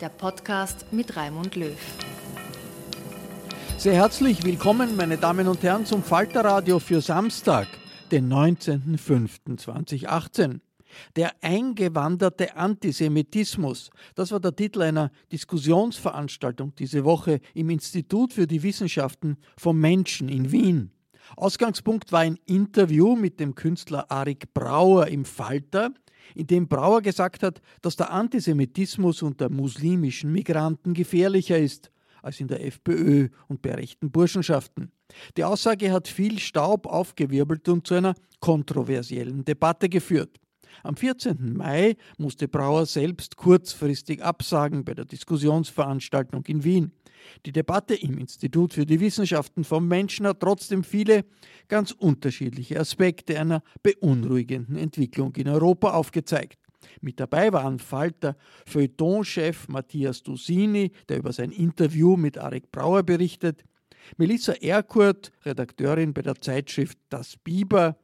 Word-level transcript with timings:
der 0.00 0.08
Podcast 0.08 0.86
mit 0.92 1.16
Raimund 1.16 1.56
Löw. 1.56 1.76
Sehr 3.76 3.94
herzlich 3.94 4.44
willkommen, 4.44 4.96
meine 4.96 5.18
Damen 5.18 5.46
und 5.46 5.62
Herren, 5.62 5.84
zum 5.84 6.02
Falter 6.02 6.42
Radio 6.42 6.78
für 6.78 7.02
Samstag, 7.02 7.68
den 8.10 8.32
19.05.2018. 8.32 10.60
Der 11.16 11.32
eingewanderte 11.42 12.56
Antisemitismus, 12.56 13.90
das 14.14 14.32
war 14.32 14.40
der 14.40 14.56
Titel 14.56 14.80
einer 14.82 15.10
Diskussionsveranstaltung 15.32 16.74
diese 16.74 17.04
Woche 17.04 17.40
im 17.52 17.68
Institut 17.68 18.32
für 18.32 18.46
die 18.46 18.62
Wissenschaften 18.62 19.36
vom 19.58 19.78
Menschen 19.78 20.30
in 20.30 20.50
Wien. 20.50 20.92
Ausgangspunkt 21.36 22.10
war 22.10 22.20
ein 22.20 22.38
Interview 22.46 23.16
mit 23.16 23.38
dem 23.38 23.54
Künstler 23.54 24.10
Arik 24.10 24.54
Brauer 24.54 25.08
im 25.08 25.26
Falter, 25.26 25.92
in 26.34 26.46
dem 26.46 26.68
Brauer 26.68 27.02
gesagt 27.02 27.42
hat, 27.42 27.60
dass 27.82 27.96
der 27.96 28.10
Antisemitismus 28.10 29.22
unter 29.22 29.50
muslimischen 29.50 30.32
Migranten 30.32 30.94
gefährlicher 30.94 31.58
ist 31.58 31.90
als 32.22 32.40
in 32.40 32.48
der 32.48 32.64
FPÖ 32.66 33.28
und 33.48 33.62
bei 33.62 33.74
rechten 33.74 34.10
Burschenschaften. 34.10 34.92
Die 35.36 35.44
Aussage 35.44 35.90
hat 35.92 36.08
viel 36.08 36.38
Staub 36.38 36.86
aufgewirbelt 36.86 37.68
und 37.68 37.86
zu 37.86 37.94
einer 37.94 38.14
kontroversiellen 38.40 39.44
Debatte 39.44 39.88
geführt. 39.88 40.38
Am 40.82 40.96
14. 40.96 41.54
Mai 41.56 41.96
musste 42.16 42.48
Brauer 42.48 42.86
selbst 42.86 43.36
kurzfristig 43.36 44.22
absagen 44.22 44.84
bei 44.84 44.94
der 44.94 45.04
Diskussionsveranstaltung 45.04 46.44
in 46.46 46.64
Wien. 46.64 46.92
Die 47.46 47.52
Debatte 47.52 47.94
im 47.94 48.18
Institut 48.18 48.74
für 48.74 48.86
die 48.86 49.00
Wissenschaften 49.00 49.64
vom 49.64 49.88
Menschen 49.88 50.26
hat 50.26 50.40
trotzdem 50.40 50.84
viele 50.84 51.24
ganz 51.68 51.92
unterschiedliche 51.92 52.78
Aspekte 52.78 53.38
einer 53.38 53.62
beunruhigenden 53.82 54.76
Entwicklung 54.76 55.34
in 55.36 55.48
Europa 55.48 55.92
aufgezeigt. 55.92 56.58
Mit 57.00 57.20
dabei 57.20 57.52
waren 57.52 57.78
Falter 57.78 58.36
Feuilleton-Chef 58.66 59.68
Matthias 59.68 60.22
Dusini, 60.22 60.92
der 61.08 61.18
über 61.18 61.32
sein 61.32 61.50
Interview 61.50 62.16
mit 62.16 62.38
Arik 62.38 62.70
Brauer 62.70 63.02
berichtet, 63.02 63.64
Melissa 64.16 64.52
Erkurt, 64.52 65.30
Redakteurin 65.44 66.14
bei 66.14 66.22
der 66.22 66.36
Zeitschrift 66.40 66.98
Das 67.10 67.36
Biber, 67.36 67.96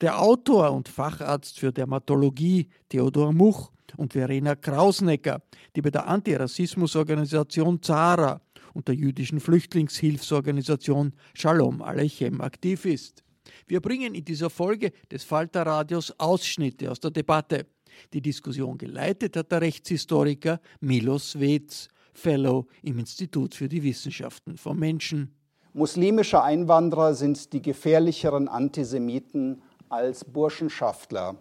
der 0.00 0.20
Autor 0.20 0.72
und 0.72 0.88
Facharzt 0.88 1.58
für 1.58 1.72
Dermatologie 1.72 2.68
Theodor 2.88 3.32
Much 3.32 3.70
und 3.96 4.12
Verena 4.12 4.54
Krausnecker, 4.54 5.42
die 5.74 5.82
bei 5.82 5.90
der 5.90 6.06
Antirassismusorganisation 6.06 7.82
ZARA 7.82 8.40
und 8.74 8.88
der 8.88 8.94
jüdischen 8.94 9.40
Flüchtlingshilfsorganisation 9.40 11.12
Shalom 11.34 11.82
Aleichem 11.82 12.40
aktiv 12.40 12.84
ist. 12.84 13.24
Wir 13.66 13.80
bringen 13.80 14.14
in 14.14 14.24
dieser 14.24 14.50
Folge 14.50 14.92
des 15.10 15.24
Falter 15.24 15.62
Radios 15.66 16.14
Ausschnitte 16.18 16.90
aus 16.90 17.00
der 17.00 17.10
Debatte. 17.10 17.66
Die 18.12 18.20
Diskussion 18.20 18.78
geleitet 18.78 19.36
hat 19.36 19.52
der 19.52 19.60
Rechtshistoriker 19.60 20.60
Milos 20.80 21.38
Wetz, 21.38 21.88
Fellow 22.12 22.66
im 22.82 22.98
Institut 22.98 23.54
für 23.54 23.68
die 23.68 23.82
Wissenschaften 23.82 24.56
vom 24.56 24.78
Menschen. 24.78 25.34
Muslimische 25.72 26.42
Einwanderer 26.42 27.14
sind 27.14 27.52
die 27.52 27.62
gefährlicheren 27.62 28.48
Antisemiten 28.48 29.62
als 29.88 30.24
Burschenschaftler, 30.24 31.36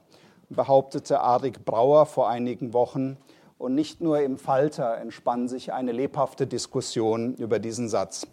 behauptete 0.50 1.20
Arik 1.20 1.66
Brauer 1.66 2.06
vor 2.06 2.30
einigen 2.30 2.74
Wochen. 2.74 3.18
Und 3.60 3.76
nicht 3.76 4.00
nur 4.00 4.22
im 4.22 4.38
Falter 4.38 5.00
entspann 5.00 5.50
sich 5.50 5.74
eine 5.74 5.92
lebhafte 5.92 6.48
Diskussion 6.48 7.36
über 7.36 7.60
diesen 7.60 7.90
Satz. 7.90 8.26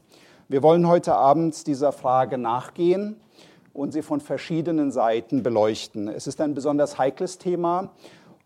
Wir 0.46 0.62
wollen 0.62 0.86
heute 0.86 1.16
Abend 1.16 1.66
dieser 1.66 1.90
Frage 1.90 2.38
nachgehen 2.38 3.16
und 3.72 3.90
sie 3.90 4.02
von 4.02 4.20
verschiedenen 4.20 4.92
Seiten 4.92 5.42
beleuchten. 5.42 6.06
Es 6.06 6.28
ist 6.28 6.40
ein 6.40 6.54
besonders 6.54 6.96
heikles 6.96 7.38
Thema 7.38 7.90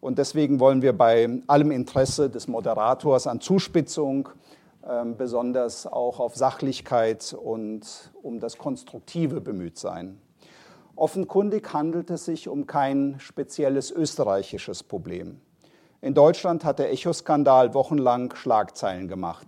und 0.00 0.18
deswegen 0.18 0.58
wollen 0.58 0.80
wir 0.80 0.94
bei 0.94 1.42
allem 1.48 1.70
Interesse 1.70 2.30
des 2.30 2.48
Moderators 2.48 3.26
an 3.26 3.42
Zuspitzung 3.42 4.30
äh, 4.82 5.04
besonders 5.04 5.86
auch 5.86 6.18
auf 6.18 6.34
Sachlichkeit 6.34 7.36
und 7.38 8.10
um 8.22 8.40
das 8.40 8.56
Konstruktive 8.56 9.42
bemüht 9.42 9.78
sein. 9.78 10.18
Offenkundig 10.96 11.74
handelt 11.74 12.08
es 12.08 12.24
sich 12.24 12.48
um 12.48 12.66
kein 12.66 13.16
spezielles 13.18 13.90
österreichisches 13.90 14.82
Problem. 14.82 15.42
In 16.02 16.14
Deutschland 16.14 16.64
hat 16.64 16.78
der 16.78 16.90
Echo-Skandal 16.90 17.74
wochenlang 17.74 18.34
Schlagzeilen 18.34 19.06
gemacht. 19.06 19.46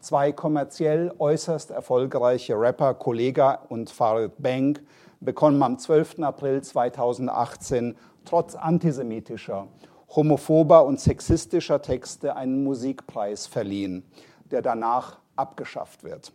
Zwei 0.00 0.32
kommerziell 0.32 1.14
äußerst 1.18 1.70
erfolgreiche 1.70 2.60
Rapper, 2.60 2.92
Kollega 2.92 3.60
und 3.70 3.88
Farid 3.88 4.32
Bang, 4.36 4.78
bekommen 5.20 5.62
am 5.62 5.78
12. 5.78 6.18
April 6.18 6.60
2018 6.60 7.96
trotz 8.26 8.54
antisemitischer, 8.54 9.66
homophober 10.14 10.84
und 10.84 11.00
sexistischer 11.00 11.80
Texte 11.80 12.36
einen 12.36 12.64
Musikpreis 12.64 13.46
verliehen, 13.46 14.04
der 14.50 14.60
danach 14.60 15.20
abgeschafft 15.36 16.04
wird. 16.04 16.34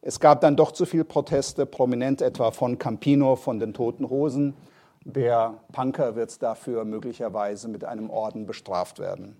Es 0.00 0.20
gab 0.20 0.42
dann 0.42 0.54
doch 0.54 0.70
zu 0.70 0.86
viele 0.86 1.04
Proteste, 1.04 1.66
prominent 1.66 2.22
etwa 2.22 2.52
von 2.52 2.78
Campino, 2.78 3.34
von 3.34 3.58
den 3.58 3.74
Toten 3.74 4.08
Hosen. 4.08 4.54
Der 5.04 5.54
Punker 5.72 6.14
wird 6.14 6.42
dafür 6.42 6.84
möglicherweise 6.84 7.68
mit 7.68 7.84
einem 7.84 8.08
Orden 8.08 8.46
bestraft 8.46 8.98
werden. 8.98 9.36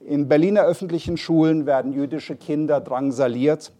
In 0.00 0.28
Berliner 0.28 0.62
öffentlichen 0.62 1.16
Schulen 1.16 1.66
werden 1.66 1.92
jüdische 1.92 2.36
Kinder 2.36 2.80
drangsaliert, 2.80 3.72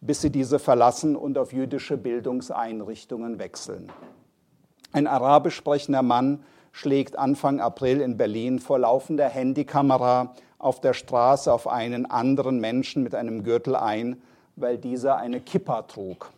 bis 0.00 0.20
sie 0.20 0.30
diese 0.30 0.58
verlassen 0.58 1.16
und 1.16 1.38
auf 1.38 1.52
jüdische 1.52 1.96
Bildungseinrichtungen 1.96 3.38
wechseln. 3.38 3.90
Ein 4.92 5.06
arabisch 5.06 5.54
sprechender 5.54 6.02
Mann 6.02 6.42
schlägt 6.72 7.18
Anfang 7.18 7.60
April 7.60 8.00
in 8.00 8.16
Berlin 8.16 8.58
vor 8.58 8.80
laufender 8.80 9.28
Handykamera 9.28 10.34
auf 10.58 10.80
der 10.80 10.92
Straße 10.92 11.52
auf 11.52 11.68
einen 11.68 12.04
anderen 12.04 12.60
Menschen 12.60 13.02
mit 13.02 13.14
einem 13.14 13.44
Gürtel 13.44 13.76
ein, 13.76 14.20
weil 14.56 14.76
dieser 14.76 15.16
eine 15.16 15.40
Kippa 15.40 15.82
trug. 15.82 16.32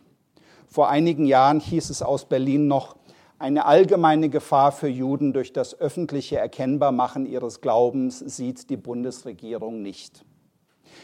Vor 0.67 0.89
einigen 0.89 1.25
Jahren 1.25 1.59
hieß 1.59 1.89
es 1.89 2.01
aus 2.01 2.25
Berlin 2.25 2.67
noch, 2.67 2.95
eine 3.37 3.65
allgemeine 3.65 4.29
Gefahr 4.29 4.71
für 4.71 4.87
Juden 4.87 5.33
durch 5.33 5.51
das 5.51 5.79
öffentliche 5.79 6.37
Erkennbarmachen 6.37 7.25
ihres 7.25 7.59
Glaubens 7.59 8.19
sieht 8.19 8.69
die 8.69 8.77
Bundesregierung 8.77 9.81
nicht. 9.81 10.23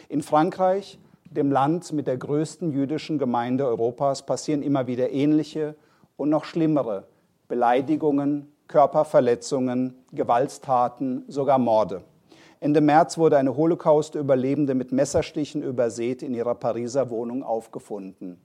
In 0.07 0.21
Frankreich, 0.21 0.97
dem 1.29 1.51
Land 1.51 1.91
mit 1.91 2.07
der 2.07 2.17
größten 2.17 2.71
jüdischen 2.71 3.19
Gemeinde 3.19 3.67
Europas, 3.67 4.25
passieren 4.25 4.63
immer 4.63 4.87
wieder 4.87 5.11
ähnliche 5.11 5.75
und 6.15 6.29
noch 6.29 6.45
schlimmere 6.45 7.07
Beleidigungen, 7.49 8.49
Körperverletzungen, 8.69 9.95
Gewalttaten, 10.13 11.25
sogar 11.27 11.59
Morde. 11.59 12.01
Ende 12.61 12.79
März 12.79 13.17
wurde 13.17 13.37
eine 13.37 13.57
Holocaust-Überlebende 13.57 14.73
mit 14.73 14.93
Messerstichen 14.93 15.63
übersät 15.63 16.23
in 16.23 16.33
ihrer 16.33 16.55
Pariser 16.55 17.09
Wohnung 17.09 17.43
aufgefunden. 17.43 18.39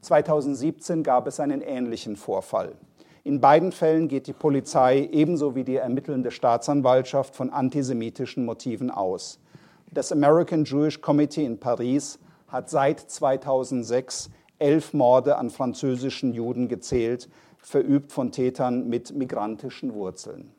2017 0.00 1.02
gab 1.02 1.26
es 1.26 1.40
einen 1.40 1.60
ähnlichen 1.60 2.16
Vorfall. 2.16 2.72
In 3.28 3.42
beiden 3.42 3.72
Fällen 3.72 4.08
geht 4.08 4.26
die 4.26 4.32
Polizei 4.32 5.06
ebenso 5.12 5.54
wie 5.54 5.62
die 5.62 5.76
ermittelnde 5.76 6.30
Staatsanwaltschaft 6.30 7.36
von 7.36 7.50
antisemitischen 7.50 8.46
Motiven 8.46 8.90
aus. 8.90 9.38
Das 9.92 10.12
American 10.12 10.64
Jewish 10.64 11.02
Committee 11.02 11.44
in 11.44 11.60
Paris 11.60 12.18
hat 12.46 12.70
seit 12.70 13.00
2006 13.00 14.30
elf 14.58 14.94
Morde 14.94 15.36
an 15.36 15.50
französischen 15.50 16.32
Juden 16.32 16.68
gezählt, 16.68 17.28
verübt 17.58 18.12
von 18.12 18.32
Tätern 18.32 18.88
mit 18.88 19.14
migrantischen 19.14 19.92
Wurzeln. 19.92 20.50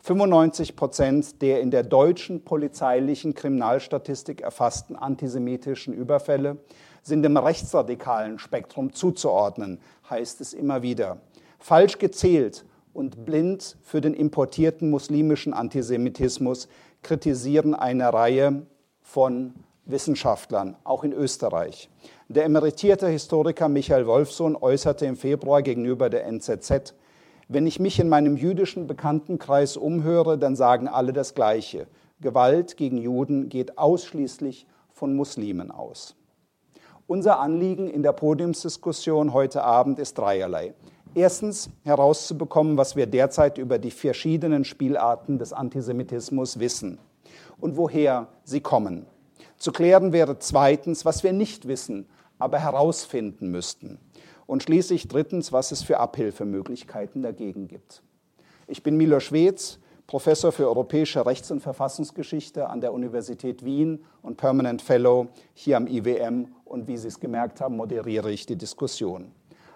95 0.00 0.74
Prozent 0.74 1.40
der 1.40 1.60
in 1.60 1.70
der 1.70 1.84
deutschen 1.84 2.42
polizeilichen 2.42 3.32
Kriminalstatistik 3.34 4.40
erfassten 4.40 4.96
antisemitischen 4.96 5.94
Überfälle 5.94 6.56
sind 7.04 7.22
dem 7.22 7.36
rechtsradikalen 7.36 8.40
Spektrum 8.40 8.92
zuzuordnen, 8.92 9.78
heißt 10.10 10.40
es 10.40 10.52
immer 10.52 10.82
wieder 10.82 11.18
falsch 11.62 11.98
gezählt 11.98 12.64
und 12.92 13.24
blind 13.24 13.76
für 13.82 14.00
den 14.00 14.14
importierten 14.14 14.90
muslimischen 14.90 15.54
Antisemitismus 15.54 16.68
kritisieren 17.02 17.74
eine 17.74 18.12
Reihe 18.12 18.66
von 19.00 19.54
Wissenschaftlern, 19.84 20.76
auch 20.84 21.04
in 21.04 21.12
Österreich. 21.12 21.88
Der 22.28 22.44
emeritierte 22.44 23.08
Historiker 23.08 23.68
Michael 23.68 24.06
Wolfsohn 24.06 24.56
äußerte 24.56 25.06
im 25.06 25.16
Februar 25.16 25.62
gegenüber 25.62 26.10
der 26.10 26.26
NZZ, 26.26 26.94
wenn 27.48 27.66
ich 27.66 27.80
mich 27.80 27.98
in 27.98 28.08
meinem 28.08 28.36
jüdischen 28.36 28.86
Bekanntenkreis 28.86 29.76
umhöre, 29.76 30.38
dann 30.38 30.56
sagen 30.56 30.88
alle 30.88 31.12
das 31.12 31.34
Gleiche. 31.34 31.86
Gewalt 32.20 32.76
gegen 32.76 32.96
Juden 32.98 33.48
geht 33.48 33.78
ausschließlich 33.78 34.66
von 34.90 35.14
Muslimen 35.14 35.70
aus. 35.70 36.14
Unser 37.06 37.40
Anliegen 37.40 37.88
in 37.88 38.02
der 38.02 38.12
Podiumsdiskussion 38.12 39.32
heute 39.32 39.64
Abend 39.64 39.98
ist 39.98 40.16
dreierlei. 40.16 40.72
Erstens 41.14 41.68
herauszubekommen, 41.84 42.78
was 42.78 42.96
wir 42.96 43.06
derzeit 43.06 43.58
über 43.58 43.78
die 43.78 43.90
verschiedenen 43.90 44.64
Spielarten 44.64 45.38
des 45.38 45.52
Antisemitismus 45.52 46.58
wissen 46.58 46.98
und 47.60 47.76
woher 47.76 48.28
sie 48.44 48.62
kommen. 48.62 49.04
Zu 49.58 49.72
klären 49.72 50.14
wäre 50.14 50.38
zweitens, 50.38 51.04
was 51.04 51.22
wir 51.22 51.34
nicht 51.34 51.68
wissen, 51.68 52.08
aber 52.38 52.58
herausfinden 52.58 53.50
müssten. 53.50 53.98
Und 54.46 54.62
schließlich 54.62 55.06
drittens, 55.06 55.52
was 55.52 55.70
es 55.70 55.82
für 55.82 56.00
Abhilfemöglichkeiten 56.00 57.22
dagegen 57.22 57.68
gibt. 57.68 58.02
Ich 58.66 58.82
bin 58.82 58.96
Milo 58.96 59.20
Schwetz, 59.20 59.78
Professor 60.06 60.50
für 60.50 60.66
europäische 60.66 61.24
Rechts- 61.26 61.50
und 61.50 61.60
Verfassungsgeschichte 61.60 62.70
an 62.70 62.80
der 62.80 62.92
Universität 62.92 63.64
Wien 63.64 64.02
und 64.22 64.38
Permanent 64.38 64.80
Fellow 64.80 65.28
hier 65.52 65.76
am 65.76 65.86
IWM. 65.86 66.48
Und 66.64 66.88
wie 66.88 66.96
Sie 66.96 67.08
es 67.08 67.20
gemerkt 67.20 67.60
haben, 67.60 67.76
moderiere 67.76 68.32
ich 68.32 68.46
die 68.46 68.56
Diskussion. 68.56 69.32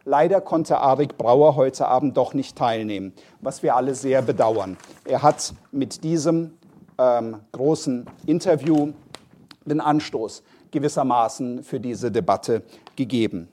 Leider 0.09 0.41
konnte 0.41 0.79
Arik 0.79 1.19
Brauer 1.19 1.57
heute 1.57 1.89
Abend 1.89 2.17
doch 2.17 2.33
nicht 2.33 2.57
teilnehmen, 2.57 3.13
was 3.41 3.65
wir 3.65 3.75
alle 3.75 3.97
sehr 3.97 4.23
bedauern. 4.23 4.77
Er 5.05 5.25
hat 5.25 5.53
mit 5.73 6.05
diesem 6.05 6.53
ähm, 6.97 7.41
großen 7.51 8.07
Interview 8.25 8.93
den 9.65 9.81
Anstoß 9.81 10.45
gewissermaßen 10.71 11.65
für 11.65 11.81
diese 11.81 12.13
Debatte 12.13 12.63
gegeben. 12.95 13.49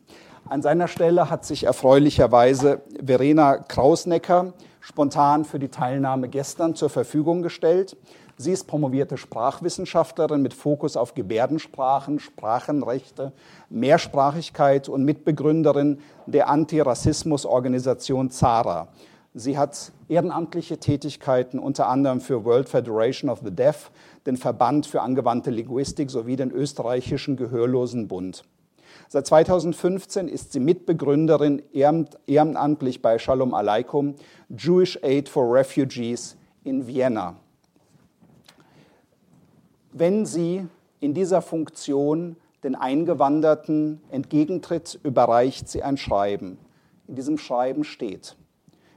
An 0.47 0.61
seiner 0.61 0.87
Stelle 0.87 1.31
hat 1.31 1.43
sich 1.43 1.63
erfreulicherweise 1.63 2.83
Verena 3.03 3.57
Krausnecker 3.57 4.53
spontan 4.79 5.45
für 5.45 5.57
die 5.57 5.69
Teilnahme 5.69 6.29
gestern 6.29 6.75
zur 6.75 6.91
Verfügung 6.91 7.41
gestellt. 7.41 7.97
Sie 8.43 8.51
ist 8.51 8.65
promovierte 8.65 9.15
Sprachwissenschaftlerin 9.15 10.41
mit 10.41 10.53
Fokus 10.53 10.97
auf 10.97 11.13
Gebärdensprachen, 11.13 12.19
Sprachenrechte, 12.19 13.31
Mehrsprachigkeit 13.69 14.89
und 14.89 15.05
Mitbegründerin 15.05 15.99
der 16.25 16.49
Antirassismusorganisation 16.49 18.31
ZARA. 18.31 18.89
Sie 19.33 19.57
hat 19.57 19.93
ehrenamtliche 20.09 20.77
Tätigkeiten 20.77 21.57
unter 21.57 21.87
anderem 21.87 22.19
für 22.19 22.43
World 22.43 22.67
Federation 22.67 23.29
of 23.29 23.39
the 23.45 23.51
Deaf, 23.51 23.91
den 24.25 24.35
Verband 24.35 24.87
für 24.87 25.01
angewandte 25.01 25.49
Linguistik 25.49 26.11
sowie 26.11 26.35
den 26.35 26.51
österreichischen 26.51 27.37
Gehörlosenbund. 27.37 28.43
Seit 29.07 29.25
2015 29.25 30.27
ist 30.27 30.51
sie 30.51 30.59
Mitbegründerin 30.59 31.61
ehrenamtlich 31.71 33.01
bei 33.01 33.17
Shalom 33.19 33.53
Aleikum, 33.53 34.15
Jewish 34.49 34.99
Aid 35.01 35.29
for 35.29 35.49
Refugees 35.49 36.35
in 36.65 36.85
Vienna 36.85 37.37
wenn 39.93 40.25
sie 40.25 40.67
in 40.99 41.13
dieser 41.13 41.41
Funktion 41.41 42.35
den 42.63 42.75
Eingewanderten 42.75 44.01
entgegentritt, 44.09 44.99
überreicht 45.03 45.69
sie 45.69 45.83
ein 45.83 45.97
Schreiben. 45.97 46.57
In 47.07 47.15
diesem 47.15 47.37
Schreiben 47.37 47.83
steht, 47.83 48.35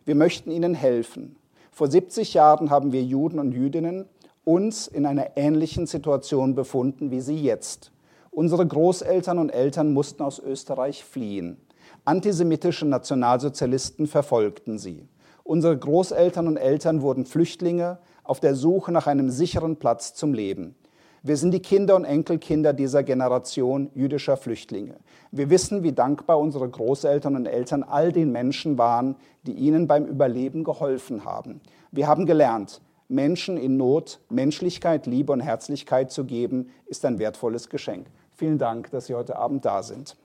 wir 0.04 0.14
möchten 0.14 0.50
ihnen 0.50 0.74
helfen. 0.74 1.36
Vor 1.72 1.90
70 1.90 2.32
Jahren 2.34 2.70
haben 2.70 2.92
wir 2.92 3.02
Juden 3.02 3.38
und 3.38 3.52
Jüdinnen 3.52 4.06
uns 4.44 4.86
in 4.86 5.04
einer 5.04 5.36
ähnlichen 5.36 5.86
Situation 5.86 6.54
befunden 6.54 7.10
wie 7.10 7.20
sie 7.20 7.36
jetzt. 7.36 7.90
Unsere 8.30 8.66
Großeltern 8.66 9.38
und 9.38 9.50
Eltern 9.50 9.92
mussten 9.92 10.22
aus 10.22 10.38
Österreich 10.38 11.04
fliehen. 11.04 11.56
Antisemitische 12.04 12.86
Nationalsozialisten 12.86 14.06
verfolgten 14.06 14.78
sie. 14.78 15.08
Unsere 15.42 15.76
Großeltern 15.76 16.46
und 16.46 16.56
Eltern 16.56 17.02
wurden 17.02 17.26
Flüchtlinge 17.26 17.98
auf 18.22 18.40
der 18.40 18.54
Suche 18.54 18.92
nach 18.92 19.06
einem 19.06 19.30
sicheren 19.30 19.76
Platz 19.76 20.14
zum 20.14 20.32
Leben. 20.34 20.74
Wir 21.22 21.36
sind 21.36 21.52
die 21.52 21.60
Kinder 21.60 21.96
und 21.96 22.04
Enkelkinder 22.04 22.72
dieser 22.72 23.02
Generation 23.02 23.90
jüdischer 23.94 24.36
Flüchtlinge. 24.36 24.96
Wir 25.32 25.50
wissen, 25.50 25.82
wie 25.82 25.92
dankbar 25.92 26.38
unsere 26.38 26.68
Großeltern 26.68 27.36
und 27.36 27.46
Eltern 27.46 27.82
all 27.82 28.12
den 28.12 28.30
Menschen 28.30 28.78
waren, 28.78 29.16
die 29.44 29.52
ihnen 29.52 29.88
beim 29.88 30.06
Überleben 30.06 30.62
geholfen 30.62 31.24
haben. 31.24 31.60
Wir 31.90 32.06
haben 32.06 32.26
gelernt, 32.26 32.80
Menschen 33.08 33.56
in 33.56 33.76
Not 33.76 34.20
Menschlichkeit, 34.28 35.06
Liebe 35.06 35.32
und 35.32 35.40
Herzlichkeit 35.40 36.10
zu 36.10 36.24
geben, 36.24 36.70
ist 36.86 37.04
ein 37.04 37.18
wertvolles 37.18 37.68
Geschenk. 37.68 38.06
Vielen 38.34 38.58
Dank, 38.58 38.90
dass 38.90 39.06
Sie 39.06 39.14
heute 39.14 39.36
Abend 39.36 39.64
da 39.64 39.82
sind. 39.82 40.16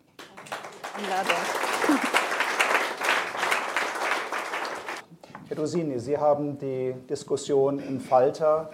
Herr 5.47 5.55
Dosini, 5.55 5.99
Sie 5.99 6.17
haben 6.17 6.57
die 6.57 6.93
Diskussion 7.09 7.79
im 7.79 7.99
Falter 7.99 8.69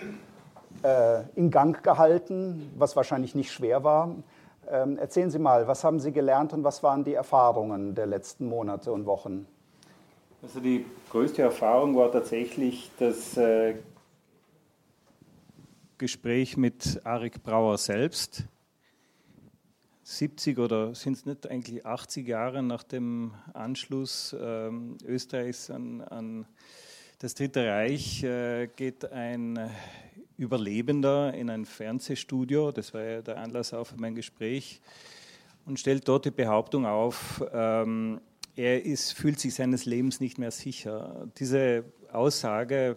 in 1.36 1.51
Gang 1.51 1.84
gehalten, 1.84 2.72
was 2.77 2.96
wahrscheinlich 2.96 3.36
nicht 3.36 3.51
schwer 3.51 3.84
war. 3.84 4.15
Ähm, 4.70 4.98
erzählen 4.98 5.32
Sie 5.32 5.39
mal, 5.39 5.67
was 5.67 5.84
haben 5.84 6.00
Sie 6.00 6.12
gelernt 6.12 6.53
und 6.53 6.63
was 6.63 6.84
waren 6.84 7.03
die 7.03 7.13
Erfahrungen 7.13 7.96
der 7.96 8.06
letzten 8.06 8.48
Monate 8.48 8.91
und 8.91 9.06
Wochen? 9.06 9.48
Also 10.44 10.60
die 10.60 10.86
größte 11.10 11.41
Erfahrung 11.41 11.96
war 11.96 12.12
tatsächlich 12.12 12.91
das 13.00 13.38
äh, 13.38 13.75
Gespräch 15.98 16.58
mit 16.58 17.01
Arik 17.06 17.44
Brauer 17.44 17.77
selbst. 17.77 18.44
70 20.03 20.60
oder 20.60 20.96
sind 20.96 21.17
es 21.17 21.25
nicht 21.25 21.50
eigentlich 21.50 21.86
80 21.86 22.27
Jahre 22.27 22.63
nach 22.63 22.84
dem 22.84 23.34
Anschluss 23.53 24.36
ähm, 24.39 24.98
Österreichs 25.06 25.70
an, 25.70 26.01
an, 26.01 26.46
das 27.20 27.34
Dritte 27.34 27.67
Reich 27.67 28.24
äh, 28.24 28.67
geht 28.67 29.12
ein 29.12 29.70
Überlebender 30.38 31.34
in 31.34 31.50
ein 31.50 31.65
Fernsehstudio, 31.65 32.72
das 32.72 32.94
war 32.94 33.03
ja 33.03 33.22
der 33.22 33.38
Anlass 33.38 33.74
auch 33.74 33.86
für 33.86 33.98
mein 33.98 34.15
Gespräch, 34.15 34.82
und 35.65 35.79
stellt 35.79 36.08
dort 36.08 36.25
die 36.25 36.32
Behauptung 36.32 36.86
auf, 36.86 37.44
ähm, 37.51 38.22
er 38.56 38.86
ist, 38.86 39.13
fühlt 39.13 39.39
sich 39.39 39.53
seines 39.53 39.86
Lebens 39.86 40.20
nicht 40.20 40.38
mehr 40.38 40.51
sicher. 40.51 41.27
Diese 41.38 41.84
Aussage 42.12 42.96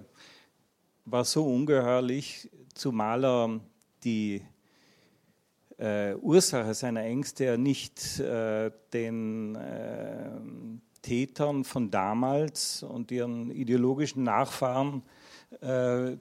war 1.05 1.25
so 1.25 1.45
ungeheuerlich, 1.45 2.49
zumal 2.75 3.25
er 3.25 3.61
die 4.05 4.43
äh, 5.79 6.15
Ursache 6.15 6.75
seiner 6.75 7.03
Ängste 7.03 7.59
nicht 7.59 8.21
äh, 8.21 8.71
den 8.93 9.57
äh, 9.57 10.31
Tätern 11.03 11.65
von 11.65 11.91
damals 11.91 12.83
und 12.83 13.11
ihren 13.11 13.51
ideologischen 13.51 14.23
Nachfahren 14.23 15.03
äh, 15.61 16.16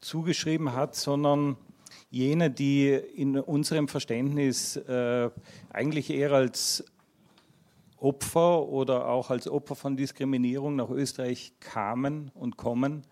zugeschrieben 0.00 0.72
hat, 0.72 0.96
sondern 0.96 1.56
jene, 2.10 2.50
die 2.50 2.90
in 2.90 3.38
unserem 3.38 3.88
Verständnis 3.88 4.76
äh, 4.76 5.30
eigentlich 5.70 6.10
eher 6.10 6.32
als 6.32 6.84
Opfer 7.98 8.62
oder 8.68 9.08
auch 9.08 9.30
als 9.30 9.48
Opfer 9.48 9.74
von 9.74 9.96
Diskriminierung 9.96 10.76
nach 10.76 10.90
Österreich 10.90 11.54
kamen 11.60 12.30
und 12.34 12.56
kommen. 12.56 13.06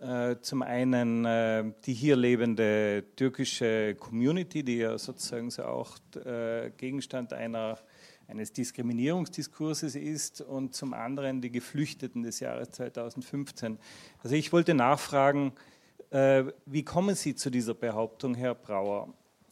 Äh, 0.00 0.36
zum 0.40 0.62
einen 0.62 1.24
äh, 1.24 1.72
die 1.84 1.94
hier 1.94 2.16
lebende 2.16 3.04
türkische 3.14 3.94
Community, 3.94 4.64
die 4.64 4.78
ja 4.78 4.98
sozusagen 4.98 5.50
so 5.50 5.64
auch 5.64 5.96
Gegenstand 6.76 7.32
einer, 7.32 7.78
eines 8.32 8.52
Diskriminierungsdiskurses 8.52 9.94
ist, 9.94 10.40
und 10.40 10.74
zum 10.74 10.94
anderen 10.94 11.40
die 11.40 11.52
Geflüchteten 11.52 12.22
des 12.22 12.40
Jahres 12.40 12.72
2015. 12.72 13.78
Also 14.22 14.34
ich 14.34 14.52
wollte 14.52 14.74
nachfragen, 14.74 15.52
wie 16.66 16.82
kommen 16.82 17.14
Sie 17.14 17.34
zu 17.34 17.48
dieser 17.48 17.72
Behauptung, 17.72 18.34
Herr 18.34 18.54
Brauer? 18.54 19.08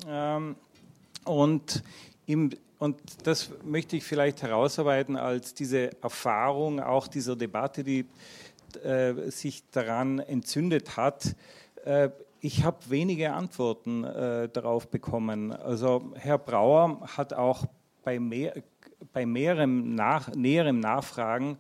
Ähm, 0.07 0.57
und, 1.25 1.83
im, 2.27 2.51
und 2.79 2.99
das 3.25 3.51
möchte 3.65 3.97
ich 3.97 4.05
vielleicht 4.05 4.43
herausarbeiten 4.43 5.17
als 5.17 5.55
diese 5.55 5.91
Erfahrung 6.03 6.81
auch 6.81 7.09
dieser 7.09 7.37
Debatte, 7.37 7.85
die 7.85 8.07
äh, 8.83 9.31
sich 9.31 9.69
daran 9.71 10.19
entzündet 10.21 10.97
hat. 10.97 11.35
Äh, 11.85 12.11
ich 12.41 12.65
habe 12.65 12.79
wenige 12.89 13.33
Antworten 13.33 14.05
äh, 14.05 14.49
darauf 14.49 14.89
bekommen. 14.89 15.53
Also 15.53 16.13
Herr 16.15 16.39
Brauer 16.39 17.01
hat 17.17 17.35
auch 17.35 17.67
bei, 18.03 18.19
mehr, 18.19 18.55
bei 19.13 19.27
mehrerem 19.27 19.95
nach, 19.95 20.35
näherem 20.35 20.81
Nachfragen 20.81 21.59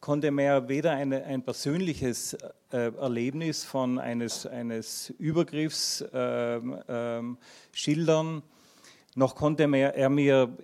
konnte 0.00 0.30
mehr 0.30 0.68
weder 0.68 0.92
eine, 0.92 1.24
ein 1.24 1.42
persönliches 1.42 2.34
äh, 2.70 2.92
Erlebnis 2.96 3.64
von 3.64 3.98
eines, 3.98 4.46
eines 4.46 5.10
Übergriffs 5.18 6.04
ähm, 6.12 6.78
ähm, 6.88 7.38
schildern, 7.72 8.42
noch 9.14 9.34
konnte 9.34 9.62
er 9.62 10.10
mir 10.10 10.56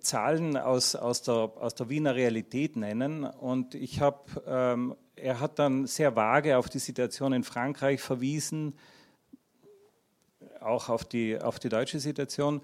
Zahlen 0.00 0.56
aus, 0.56 0.94
aus, 0.94 1.22
der, 1.22 1.34
aus 1.34 1.74
der 1.74 1.88
Wiener 1.88 2.14
Realität 2.14 2.76
nennen. 2.76 3.24
Und 3.24 3.74
ich 3.74 4.00
habe 4.00 4.20
ähm, 4.46 4.94
er 5.22 5.40
hat 5.40 5.58
dann 5.58 5.86
sehr 5.86 6.16
vage 6.16 6.56
auf 6.56 6.68
die 6.68 6.78
Situation 6.78 7.32
in 7.32 7.44
Frankreich 7.44 8.00
verwiesen, 8.00 8.78
auch 10.60 10.88
auf 10.88 11.04
die, 11.04 11.40
auf 11.40 11.58
die 11.58 11.68
deutsche 11.68 12.00
Situation. 12.00 12.60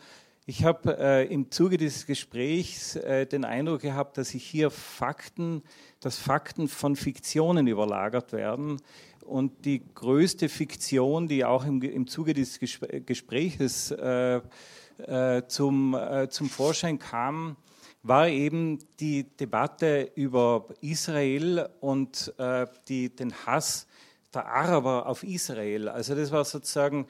Ich 0.47 0.63
habe 0.63 0.99
äh, 0.99 1.33
im 1.33 1.51
Zuge 1.51 1.79
dieses 1.79 2.05
Gesprächs 2.05 2.97
äh, 2.97 3.25
den 3.27 3.47
Eindruck 3.47 3.81
gehabt, 3.81 4.19
dass 4.19 4.29
sich 4.29 4.45
hier 4.45 4.71
Fakten, 4.71 5.63
dass 6.01 6.19
Fakten 6.19 6.69
von 6.69 6.97
Fiktionen 6.97 7.67
überlagert 7.67 8.35
werden. 8.35 8.79
Und 9.25 9.65
die 9.65 9.83
größte 9.95 10.51
Fiktion, 10.51 11.29
die 11.29 11.47
auch 11.47 11.65
im, 11.65 11.81
im 11.81 12.07
Zuge 12.07 12.35
dieses 12.35 12.61
Gespräches 12.61 13.91
äh, 13.93 14.43
äh 14.99 15.47
zum, 15.47 15.95
äh, 15.95 16.29
zum 16.29 16.51
Vorschein 16.51 16.99
kam, 16.99 17.57
war 18.03 18.29
eben 18.29 18.81
die 19.01 19.25
Debatte 19.25 20.11
über 20.15 20.67
Israel 20.83 21.71
und 21.81 22.35
äh, 22.37 22.67
die, 22.89 23.17
den 23.17 23.33
Hass 23.47 23.87
der 24.35 24.47
Araber 24.47 25.07
auf 25.07 25.23
Israel. 25.23 25.89
Also 25.89 26.15
das 26.15 26.31
war 26.33 26.45
sozusagen 26.45 27.07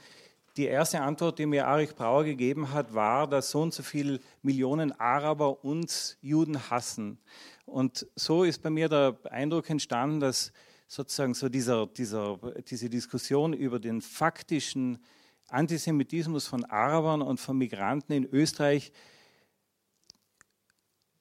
die 0.56 0.66
erste 0.66 1.00
Antwort, 1.00 1.38
die 1.38 1.46
mir 1.46 1.62
Erich 1.62 1.94
Brauer 1.94 2.25
gegeben 2.25 2.73
hat, 2.73 2.94
war, 2.94 3.26
dass 3.26 3.50
so 3.50 3.62
und 3.62 3.75
so 3.75 3.82
viele 3.82 4.20
Millionen 4.42 4.92
Araber 4.92 5.64
uns 5.64 6.16
Juden 6.20 6.70
hassen. 6.70 7.18
Und 7.66 8.06
so 8.14 8.44
ist 8.44 8.62
bei 8.62 8.70
mir 8.70 8.88
der 8.88 9.16
Eindruck 9.30 9.68
entstanden, 9.70 10.20
dass 10.20 10.52
sozusagen 10.87 11.34
so 11.34 11.49
dieser, 11.49 11.87
dieser, 11.87 12.38
diese 12.68 12.88
Diskussion 12.88 13.52
über 13.52 13.80
den 13.80 14.00
faktischen 14.00 15.02
Antisemitismus 15.49 16.46
von 16.46 16.64
Arabern 16.64 17.23
und 17.23 17.40
von 17.40 17.58
Migranten 17.58 18.12
in 18.12 18.25
Österreich 18.25 18.92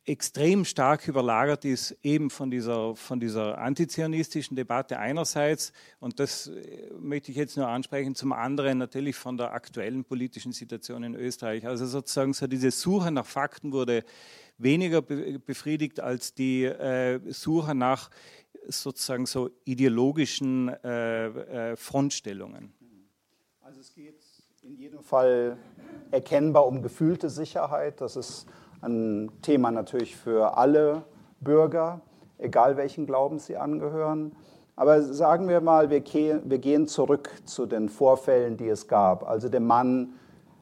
extrem 0.05 0.65
stark 0.65 1.07
überlagert 1.07 1.63
ist, 1.63 1.97
eben 2.03 2.29
von 2.29 2.51
dieser, 2.51 2.95
von 2.95 3.19
dieser 3.19 3.57
antizionistischen 3.57 4.55
Debatte 4.55 4.99
einerseits, 4.99 5.71
und 5.99 6.19
das 6.19 6.47
äh, 6.47 6.91
möchte 6.99 7.31
ich 7.31 7.37
jetzt 7.37 7.55
nur 7.55 7.67
ansprechen, 7.67 8.15
zum 8.15 8.33
anderen 8.33 8.77
natürlich 8.77 9.15
von 9.15 9.37
der 9.37 9.53
aktuellen 9.53 10.03
politischen 10.03 10.51
Situation 10.51 11.03
in 11.03 11.15
Österreich. 11.15 11.65
Also 11.65 11.85
sozusagen 11.85 12.33
so 12.33 12.47
diese 12.47 12.71
Suche 12.71 13.11
nach 13.11 13.25
Fakten 13.25 13.71
wurde 13.71 14.03
weniger 14.57 15.01
befriedigt 15.01 15.99
als 15.99 16.33
die 16.33 16.65
äh, 16.65 17.19
Suche 17.31 17.73
nach 17.73 18.09
sozusagen 18.67 19.25
so 19.25 19.49
ideologischen 19.65 20.69
äh, 20.69 21.71
äh, 21.71 21.75
Frontstellungen. 21.75 22.73
Also 23.61 23.79
es 23.79 23.93
geht 23.93 24.21
in 24.61 24.75
jedem 24.75 25.01
Fall 25.01 25.57
erkennbar 26.11 26.65
um 26.67 26.81
gefühlte 26.81 27.29
Sicherheit. 27.29 27.99
Das 27.99 28.15
ist 28.15 28.47
ein 28.83 29.31
Thema 29.41 29.71
natürlich 29.71 30.15
für 30.15 30.57
alle 30.57 31.03
Bürger, 31.41 32.01
egal 32.37 32.77
welchen 32.77 33.05
Glauben 33.05 33.39
sie 33.39 33.57
angehören. 33.57 34.33
Aber 34.75 35.01
sagen 35.01 35.47
wir 35.47 35.61
mal, 35.61 35.89
wir 35.89 35.99
gehen 36.01 36.87
zurück 36.87 37.29
zu 37.45 37.65
den 37.65 37.89
Vorfällen, 37.89 38.57
die 38.57 38.67
es 38.67 38.87
gab. 38.87 39.27
Also 39.27 39.47
der 39.47 39.59
Mann, 39.59 40.13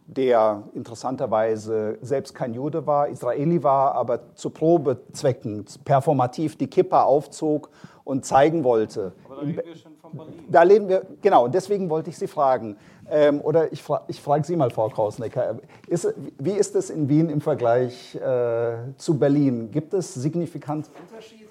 der 0.06 0.64
interessanterweise 0.74 1.98
selbst 2.02 2.36
kein 2.36 2.54
Jude 2.54 2.86
war, 2.86 3.08
Israeli 3.08 3.64
war, 3.64 3.96
aber 3.96 4.36
zu 4.36 4.50
Probezwecken 4.50 5.66
performativ 5.86 6.58
die 6.58 6.68
Kippa 6.68 7.04
aufzog 7.04 7.70
und 8.04 8.26
zeigen 8.26 8.66
wollte. 8.66 9.14
Aber 9.26 9.36
da 9.36 9.42
reden 9.42 9.62
wir 9.64 9.76
schon 9.76 9.96
von 9.96 10.12
Berlin. 10.18 10.46
Da 10.50 10.64
leben 10.64 10.90
wir, 10.90 11.06
genau, 11.22 11.46
und 11.46 11.56
deswegen 11.56 11.90
wollte 11.90 12.10
ich 12.10 12.18
Sie 12.18 12.28
fragen, 12.28 12.76
ähm, 13.12 13.42
oder 13.42 13.72
ich, 13.74 13.84
fra 13.84 14.04
ich 14.08 14.22
frage 14.22 14.46
Sie 14.46 14.56
mal, 14.56 14.72
Frau 14.72 14.88
Krausnecker, 14.88 15.60
ist, 15.88 16.14
wie 16.40 16.54
ist 16.54 16.76
es 16.76 16.90
in 16.90 17.10
Wien 17.10 17.30
im 17.30 17.42
Vergleich 17.42 18.16
äh, 18.16 18.96
zu 18.96 19.20
Berlin? 19.20 19.70
Gibt 19.70 19.94
es 19.94 20.14
signifikante 20.14 20.90
Unterschiede? 21.02 21.50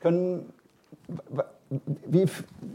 Können, 0.00 0.52
wie, 2.06 2.26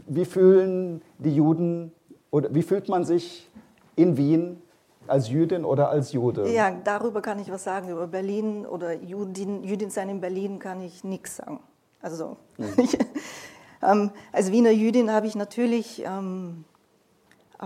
wie 0.08 0.24
fühlen 0.24 1.02
die 1.18 1.36
Juden 1.36 1.92
oder 2.32 2.52
wie 2.52 2.62
fühlt 2.62 2.88
man 2.88 3.04
sich 3.04 3.48
in 3.94 4.16
Wien 4.16 4.60
als 5.06 5.28
Jüdin 5.28 5.64
oder 5.64 5.90
als 5.90 6.12
Jude? 6.12 6.50
Ja, 6.50 6.72
darüber 6.82 7.22
kann 7.22 7.38
ich 7.38 7.50
was 7.50 7.62
sagen. 7.62 7.90
Über 7.90 8.08
Berlin 8.08 8.66
oder 8.66 8.92
Judin, 8.94 9.62
Jüdin 9.62 9.90
sein 9.90 10.08
in 10.08 10.20
Berlin 10.20 10.58
kann 10.58 10.80
ich 10.80 11.04
nichts 11.04 11.36
sagen. 11.36 11.60
Also, 12.02 12.36
mhm. 12.58 12.74
ich, 12.78 12.98
ähm, 13.82 14.10
als 14.32 14.50
Wiener 14.50 14.70
Jüdin 14.70 15.12
habe 15.12 15.28
ich 15.28 15.36
natürlich 15.36 16.02
ähm, 16.04 16.64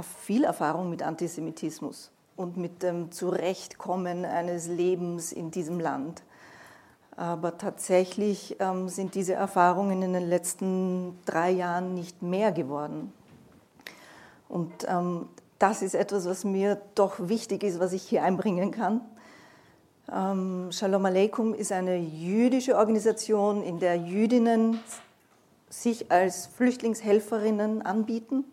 viel 0.02 0.44
Erfahrung 0.44 0.90
mit 0.90 1.02
Antisemitismus 1.02 2.10
und 2.36 2.56
mit 2.56 2.82
dem 2.82 3.12
Zurechtkommen 3.12 4.24
eines 4.24 4.66
Lebens 4.66 5.32
in 5.32 5.50
diesem 5.50 5.80
Land. 5.80 6.22
Aber 7.16 7.58
tatsächlich 7.58 8.56
ähm, 8.60 8.88
sind 8.88 9.14
diese 9.14 9.34
Erfahrungen 9.34 10.00
in 10.02 10.12
den 10.12 10.28
letzten 10.28 11.18
drei 11.26 11.50
Jahren 11.50 11.94
nicht 11.94 12.22
mehr 12.22 12.52
geworden. 12.52 13.12
Und 14.48 14.72
ähm, 14.88 15.28
das 15.58 15.82
ist 15.82 15.94
etwas, 15.94 16.24
was 16.26 16.44
mir 16.44 16.80
doch 16.94 17.28
wichtig 17.28 17.62
ist, 17.62 17.78
was 17.78 17.92
ich 17.92 18.02
hier 18.02 18.22
einbringen 18.22 18.70
kann. 18.70 19.02
Ähm, 20.10 20.70
Shalom 20.72 21.04
Aleikum 21.04 21.52
ist 21.52 21.72
eine 21.72 21.96
jüdische 21.98 22.76
Organisation, 22.76 23.62
in 23.62 23.80
der 23.80 23.96
Jüdinnen 23.96 24.80
sich 25.68 26.10
als 26.10 26.46
Flüchtlingshelferinnen 26.46 27.82
anbieten 27.82 28.44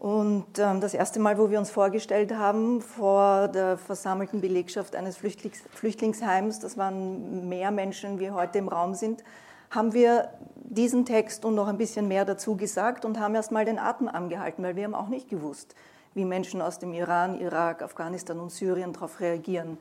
und 0.00 0.58
ähm, 0.58 0.80
das 0.80 0.94
erste 0.94 1.20
Mal, 1.20 1.36
wo 1.36 1.50
wir 1.50 1.58
uns 1.58 1.70
vorgestellt 1.70 2.34
haben 2.34 2.80
vor 2.80 3.48
der 3.48 3.76
versammelten 3.76 4.40
Belegschaft 4.40 4.96
eines 4.96 5.18
Flüchtlings 5.18 5.62
Flüchtlingsheims, 5.74 6.58
das 6.58 6.78
waren 6.78 7.50
mehr 7.50 7.70
Menschen, 7.70 8.18
wie 8.18 8.30
heute 8.30 8.56
im 8.56 8.68
Raum 8.68 8.94
sind, 8.94 9.22
haben 9.68 9.92
wir 9.92 10.30
diesen 10.56 11.04
Text 11.04 11.44
und 11.44 11.54
noch 11.54 11.68
ein 11.68 11.76
bisschen 11.76 12.08
mehr 12.08 12.24
dazu 12.24 12.56
gesagt 12.56 13.04
und 13.04 13.20
haben 13.20 13.34
erst 13.34 13.52
mal 13.52 13.66
den 13.66 13.78
Atem 13.78 14.08
angehalten, 14.08 14.64
weil 14.64 14.74
wir 14.74 14.84
haben 14.84 14.94
auch 14.94 15.08
nicht 15.08 15.28
gewusst, 15.28 15.74
wie 16.14 16.24
Menschen 16.24 16.62
aus 16.62 16.78
dem 16.78 16.94
Iran, 16.94 17.38
Irak, 17.38 17.82
Afghanistan 17.82 18.40
und 18.40 18.48
Syrien 18.48 18.94
darauf 18.94 19.20
reagieren. 19.20 19.76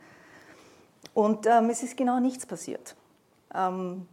Und 1.14 1.48
ähm, 1.48 1.70
es 1.70 1.82
ist 1.82 1.96
genau 1.96 2.20
nichts 2.20 2.46
passiert. 2.46 2.98
Ähm, 3.56 4.06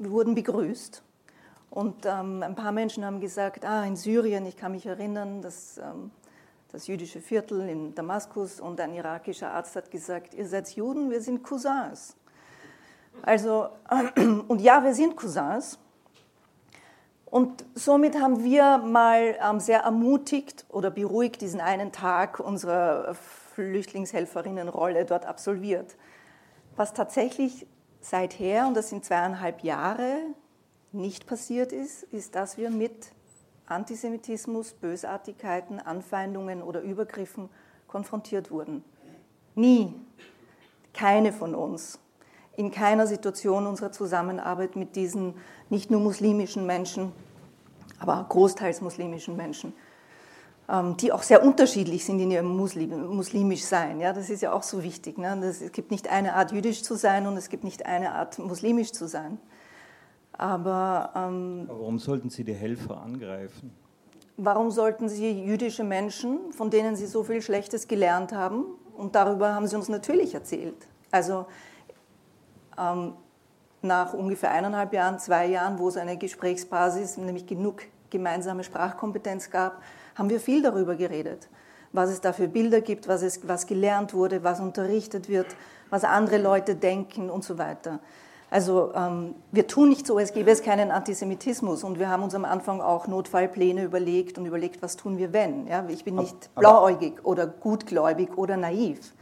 wir 0.00 0.10
wurden 0.10 0.34
begrüßt 0.34 1.04
und 1.74 2.06
ähm, 2.06 2.44
ein 2.44 2.54
paar 2.54 2.70
Menschen 2.70 3.04
haben 3.04 3.18
gesagt, 3.18 3.64
ah, 3.64 3.84
in 3.84 3.96
Syrien, 3.96 4.46
ich 4.46 4.56
kann 4.56 4.70
mich 4.70 4.86
erinnern, 4.86 5.42
dass 5.42 5.76
ähm, 5.78 6.12
das 6.70 6.86
jüdische 6.86 7.20
Viertel 7.20 7.68
in 7.68 7.96
Damaskus 7.96 8.60
und 8.60 8.80
ein 8.80 8.94
irakischer 8.94 9.50
Arzt 9.50 9.74
hat 9.74 9.90
gesagt, 9.90 10.34
ihr 10.34 10.46
seid 10.46 10.70
Juden, 10.70 11.10
wir 11.10 11.20
sind 11.20 11.42
Cousins. 11.42 12.16
Also, 13.22 13.70
und 14.46 14.60
ja, 14.60 14.84
wir 14.84 14.94
sind 14.94 15.16
Cousins. 15.16 15.80
Und 17.24 17.64
somit 17.74 18.20
haben 18.20 18.44
wir 18.44 18.78
mal 18.78 19.36
ähm, 19.42 19.58
sehr 19.58 19.80
ermutigt 19.80 20.66
oder 20.68 20.92
beruhigt 20.92 21.40
diesen 21.40 21.60
einen 21.60 21.90
Tag 21.90 22.38
unserer 22.38 23.16
Flüchtlingshelferinnenrolle 23.54 25.06
dort 25.06 25.26
absolviert. 25.26 25.96
Was 26.76 26.92
tatsächlich 26.92 27.66
seither, 28.00 28.68
und 28.68 28.74
das 28.74 28.90
sind 28.90 29.04
zweieinhalb 29.04 29.64
Jahre, 29.64 30.20
nicht 30.94 31.26
passiert 31.26 31.72
ist, 31.72 32.04
ist, 32.04 32.34
dass 32.34 32.56
wir 32.56 32.70
mit 32.70 33.12
Antisemitismus, 33.66 34.72
Bösartigkeiten, 34.74 35.80
Anfeindungen 35.80 36.62
oder 36.62 36.80
Übergriffen 36.80 37.48
konfrontiert 37.86 38.50
wurden. 38.50 38.84
Nie. 39.54 39.94
Keine 40.92 41.32
von 41.32 41.54
uns. 41.54 41.98
in 42.56 42.70
keiner 42.70 43.06
Situation 43.06 43.66
unserer 43.66 43.92
Zusammenarbeit 43.92 44.76
mit 44.76 44.96
diesen 44.96 45.34
nicht 45.70 45.90
nur 45.90 46.00
muslimischen 46.00 46.66
Menschen, 46.66 47.12
aber 47.98 48.24
großteils 48.28 48.80
muslimischen 48.80 49.36
Menschen, 49.36 49.72
ähm, 50.68 50.96
die 50.96 51.12
auch 51.12 51.22
sehr 51.22 51.42
unterschiedlich 51.42 52.04
sind 52.04 52.20
in 52.20 52.30
ihrem 52.30 52.56
Muslim, 52.56 53.06
muslimisch 53.08 53.64
sein. 53.64 54.00
Ja, 54.00 54.12
das 54.12 54.30
ist 54.30 54.42
ja 54.42 54.52
auch 54.52 54.62
so 54.62 54.82
wichtig. 54.82 55.18
Ne? 55.18 55.36
Es 55.44 55.72
gibt 55.72 55.90
nicht 55.90 56.08
eine 56.08 56.34
Art 56.34 56.52
jüdisch 56.52 56.82
zu 56.82 56.94
sein 56.94 57.26
und 57.26 57.36
es 57.36 57.48
gibt 57.48 57.64
nicht 57.64 57.86
eine 57.86 58.12
Art 58.12 58.38
muslimisch 58.38 58.92
zu 58.92 59.08
sein. 59.08 59.38
Aber, 60.36 61.10
ähm, 61.14 61.66
aber 61.68 61.80
warum 61.80 61.98
sollten 61.98 62.30
Sie 62.30 62.44
die 62.44 62.54
Helfer 62.54 63.00
angreifen? 63.00 63.72
Warum 64.36 64.70
sollten 64.70 65.08
Sie 65.08 65.30
jüdische 65.44 65.84
Menschen, 65.84 66.52
von 66.52 66.70
denen 66.70 66.96
Sie 66.96 67.06
so 67.06 67.22
viel 67.22 67.40
Schlechtes 67.40 67.86
gelernt 67.86 68.32
haben, 68.32 68.64
und 68.96 69.14
darüber 69.14 69.54
haben 69.54 69.66
Sie 69.66 69.76
uns 69.76 69.88
natürlich 69.88 70.34
erzählt. 70.34 70.86
Also 71.10 71.46
ähm, 72.78 73.14
nach 73.82 74.14
ungefähr 74.14 74.50
eineinhalb 74.50 74.92
Jahren, 74.92 75.18
zwei 75.18 75.46
Jahren, 75.46 75.78
wo 75.78 75.88
es 75.88 75.96
eine 75.96 76.16
Gesprächsbasis, 76.16 77.16
nämlich 77.16 77.46
genug 77.46 77.82
gemeinsame 78.10 78.64
Sprachkompetenz 78.64 79.50
gab, 79.50 79.82
haben 80.14 80.30
wir 80.30 80.40
viel 80.40 80.62
darüber 80.62 80.94
geredet. 80.94 81.48
Was 81.92 82.10
es 82.10 82.20
da 82.20 82.32
für 82.32 82.48
Bilder 82.48 82.80
gibt, 82.80 83.08
was, 83.08 83.22
es, 83.22 83.46
was 83.46 83.66
gelernt 83.66 84.14
wurde, 84.14 84.42
was 84.42 84.60
unterrichtet 84.60 85.28
wird, 85.28 85.46
was 85.90 86.04
andere 86.04 86.38
Leute 86.38 86.74
denken 86.74 87.30
und 87.30 87.44
so 87.44 87.58
weiter. 87.58 88.00
Also 88.50 88.92
ähm, 88.94 89.34
wir 89.52 89.66
tun 89.66 89.88
nicht 89.88 90.06
so, 90.06 90.16
als 90.16 90.32
gäbe 90.32 90.50
es 90.50 90.62
keinen 90.62 90.90
Antisemitismus 90.90 91.82
und 91.82 91.98
wir 91.98 92.08
haben 92.08 92.22
uns 92.22 92.34
am 92.34 92.44
Anfang 92.44 92.80
auch 92.80 93.08
Notfallpläne 93.08 93.82
überlegt 93.82 94.38
und 94.38 94.46
überlegt, 94.46 94.82
was 94.82 94.96
tun 94.96 95.18
wir 95.18 95.32
wenn. 95.32 95.66
Ja, 95.66 95.84
ich 95.88 96.04
bin 96.04 96.16
nicht 96.16 96.54
blauäugig 96.54 97.24
oder 97.24 97.46
gutgläubig 97.46 98.36
oder 98.36 98.56
naiv, 98.56 99.12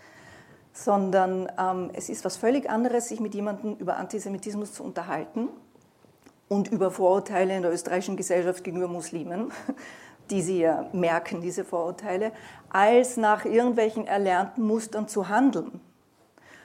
sondern 0.72 1.50
ähm, 1.58 1.90
es 1.94 2.08
ist 2.08 2.24
was 2.24 2.36
völlig 2.36 2.68
anderes, 2.68 3.08
sich 3.08 3.20
mit 3.20 3.34
jemandem 3.34 3.76
über 3.76 3.96
Antisemitismus 3.96 4.74
zu 4.74 4.82
unterhalten 4.82 5.48
und 6.48 6.68
über 6.68 6.90
Vorurteile 6.90 7.56
in 7.56 7.62
der 7.62 7.72
österreichischen 7.72 8.16
Gesellschaft 8.16 8.62
gegenüber 8.62 8.88
Muslimen, 8.88 9.50
die 10.30 10.42
sie 10.42 10.60
ja 10.60 10.86
merken, 10.92 11.40
diese 11.40 11.64
Vorurteile, 11.64 12.32
als 12.68 13.16
nach 13.16 13.46
irgendwelchen 13.46 14.06
erlernten 14.06 14.62
Mustern 14.66 15.08
zu 15.08 15.30
handeln. 15.30 15.80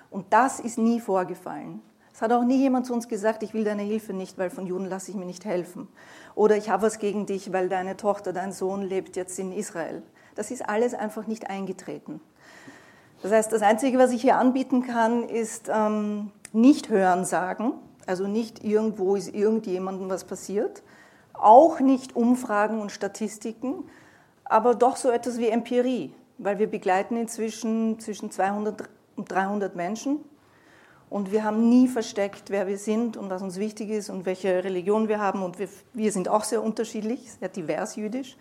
Und 0.09 0.25
das 0.31 0.59
ist 0.59 0.77
nie 0.77 0.99
vorgefallen. 0.99 1.81
Es 2.17 2.21
hat 2.23 2.31
auch 2.31 2.43
nie 2.43 2.57
jemand 2.57 2.87
zu 2.87 2.95
uns 2.95 3.07
gesagt, 3.07 3.43
ich 3.43 3.53
will 3.53 3.63
deine 3.63 3.83
Hilfe 3.83 4.11
nicht, 4.11 4.39
weil 4.39 4.49
von 4.49 4.65
Juden 4.65 4.85
lasse 4.85 5.11
ich 5.11 5.15
mir 5.15 5.27
nicht 5.27 5.45
helfen. 5.45 5.87
Oder 6.33 6.57
ich 6.57 6.67
habe 6.71 6.81
was 6.81 6.97
gegen 6.97 7.27
dich, 7.27 7.53
weil 7.53 7.69
deine 7.69 7.95
Tochter, 7.95 8.33
dein 8.33 8.51
Sohn 8.51 8.81
lebt 8.81 9.15
jetzt 9.15 9.37
in 9.37 9.51
Israel. 9.51 10.01
Das 10.33 10.49
ist 10.49 10.67
alles 10.67 10.95
einfach 10.95 11.27
nicht 11.27 11.47
eingetreten. 11.47 12.19
Das 13.21 13.31
heißt, 13.31 13.51
das 13.51 13.61
Einzige, 13.61 13.99
was 13.99 14.09
ich 14.09 14.23
hier 14.23 14.37
anbieten 14.37 14.81
kann, 14.81 15.29
ist 15.29 15.69
ähm, 15.71 16.31
nicht 16.53 16.89
hören 16.89 17.23
sagen, 17.23 17.73
also 18.07 18.25
nicht 18.25 18.63
irgendwo 18.63 19.15
ist 19.15 19.35
irgendjemandem 19.35 20.09
was 20.09 20.23
passiert, 20.23 20.81
auch 21.33 21.79
nicht 21.79 22.15
Umfragen 22.15 22.81
und 22.81 22.91
Statistiken, 22.91 23.83
aber 24.43 24.73
doch 24.73 24.95
so 24.95 25.11
etwas 25.11 25.37
wie 25.37 25.49
Empirie, 25.49 26.15
weil 26.39 26.57
wir 26.57 26.65
begleiten 26.65 27.15
inzwischen 27.15 27.99
zwischen 27.99 28.31
200 28.31 28.89
und 29.17 29.31
300 29.31 29.75
Menschen 29.75 30.21
und 31.09 31.31
wir 31.31 31.43
haben 31.43 31.69
nie 31.69 31.87
versteckt, 31.87 32.49
wer 32.49 32.67
wir 32.67 32.77
sind 32.77 33.15
und 33.15 33.29
was 33.29 33.41
uns 33.41 33.57
wichtig 33.57 33.89
ist 33.89 34.09
und 34.09 34.25
welche 34.25 34.63
Religion 34.63 35.07
wir 35.07 35.19
haben. 35.19 35.41
Und 35.41 35.57
wir, 35.57 35.69
wir 35.93 36.11
sind 36.11 36.27
auch 36.27 36.43
sehr 36.43 36.61
unterschiedlich, 36.61 37.31
sehr 37.31 37.47
divers 37.47 37.95
jüdisch. 37.95 38.37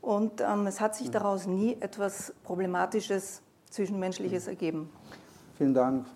Und 0.00 0.40
ähm, 0.40 0.66
es 0.66 0.80
hat 0.80 0.94
sich 0.96 1.10
daraus 1.10 1.46
nie 1.46 1.76
etwas 1.80 2.32
Problematisches, 2.42 3.42
Zwischenmenschliches 3.70 4.46
ergeben. 4.46 4.90
Vielen 5.58 5.74
Dank. 5.74 6.06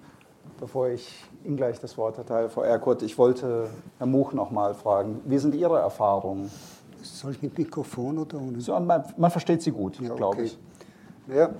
Bevor 0.58 0.88
ich 0.88 1.24
Ihnen 1.44 1.56
gleich 1.56 1.78
das 1.78 1.98
Wort 1.98 2.16
erteile, 2.16 2.48
Frau 2.48 2.62
Erkurt, 2.62 3.02
ich 3.02 3.18
wollte 3.18 3.68
Herrn 3.98 4.10
Much 4.10 4.32
noch 4.32 4.50
mal 4.50 4.74
fragen. 4.74 5.20
Wie 5.26 5.38
sind 5.38 5.54
Ihre 5.54 5.78
Erfahrungen? 5.78 6.50
Soll 7.02 7.32
ich 7.32 7.42
mit 7.42 7.56
Mikrofon 7.56 8.18
oder 8.18 8.38
ohne? 8.40 8.60
So, 8.60 8.78
man, 8.80 9.04
man 9.16 9.30
versteht 9.30 9.62
Sie 9.62 9.70
gut, 9.70 10.00
ja, 10.00 10.14
glaube 10.14 10.38
okay. 10.38 10.44
ich. 10.44 10.58
Ja, 11.28 11.50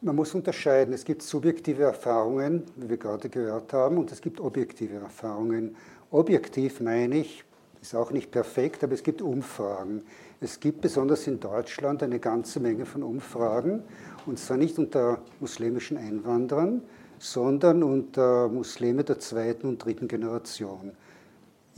man 0.00 0.16
muss 0.16 0.34
unterscheiden. 0.34 0.94
Es 0.94 1.04
gibt 1.04 1.22
subjektive 1.22 1.82
Erfahrungen, 1.82 2.64
wie 2.76 2.88
wir 2.88 2.96
gerade 2.96 3.28
gehört 3.28 3.72
haben, 3.72 3.98
und 3.98 4.12
es 4.12 4.20
gibt 4.20 4.40
objektive 4.40 4.96
Erfahrungen. 4.96 5.76
Objektiv 6.10 6.80
meine 6.80 7.18
ich, 7.18 7.44
ist 7.80 7.94
auch 7.94 8.10
nicht 8.10 8.30
perfekt, 8.30 8.82
aber 8.84 8.94
es 8.94 9.02
gibt 9.02 9.22
Umfragen. 9.22 10.02
Es 10.40 10.60
gibt 10.60 10.80
besonders 10.80 11.26
in 11.26 11.40
Deutschland 11.40 12.02
eine 12.02 12.18
ganze 12.18 12.60
Menge 12.60 12.86
von 12.86 13.02
Umfragen, 13.02 13.82
und 14.26 14.38
zwar 14.38 14.56
nicht 14.56 14.78
unter 14.78 15.20
muslimischen 15.40 15.96
Einwanderern, 15.96 16.82
sondern 17.18 17.82
unter 17.82 18.48
Muslime 18.48 19.02
der 19.02 19.18
zweiten 19.18 19.68
und 19.68 19.84
dritten 19.84 20.06
Generation. 20.06 20.92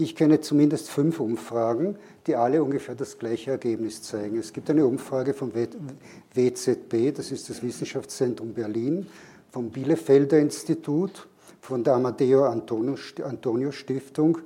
Ich 0.01 0.17
kenne 0.17 0.41
zumindest 0.41 0.89
fünf 0.89 1.21
Umfragen, 1.21 1.97
die 2.27 2.35
alle 2.35 2.63
ungefähr 2.65 2.95
das 2.95 3.19
gleiche 3.19 3.51
Ergebnis 3.51 4.01
zeigen. 4.01 4.39
Es 4.39 4.55
gibt 4.55 4.71
eine 4.71 4.87
Umfrage 4.87 5.35
vom 5.35 5.53
WZB, 5.53 7.15
das 7.15 7.31
ist 7.31 7.51
das 7.51 7.63
Wissenschaftszentrum 7.63 8.55
Berlin, 8.55 9.07
vom 9.51 9.69
Bielefelder 9.69 10.39
Institut, 10.39 11.29
von 11.61 11.85
der 11.85 11.97
Amadeo 11.97 12.47
Antonio 12.47 13.73
Stiftung, 13.73 14.39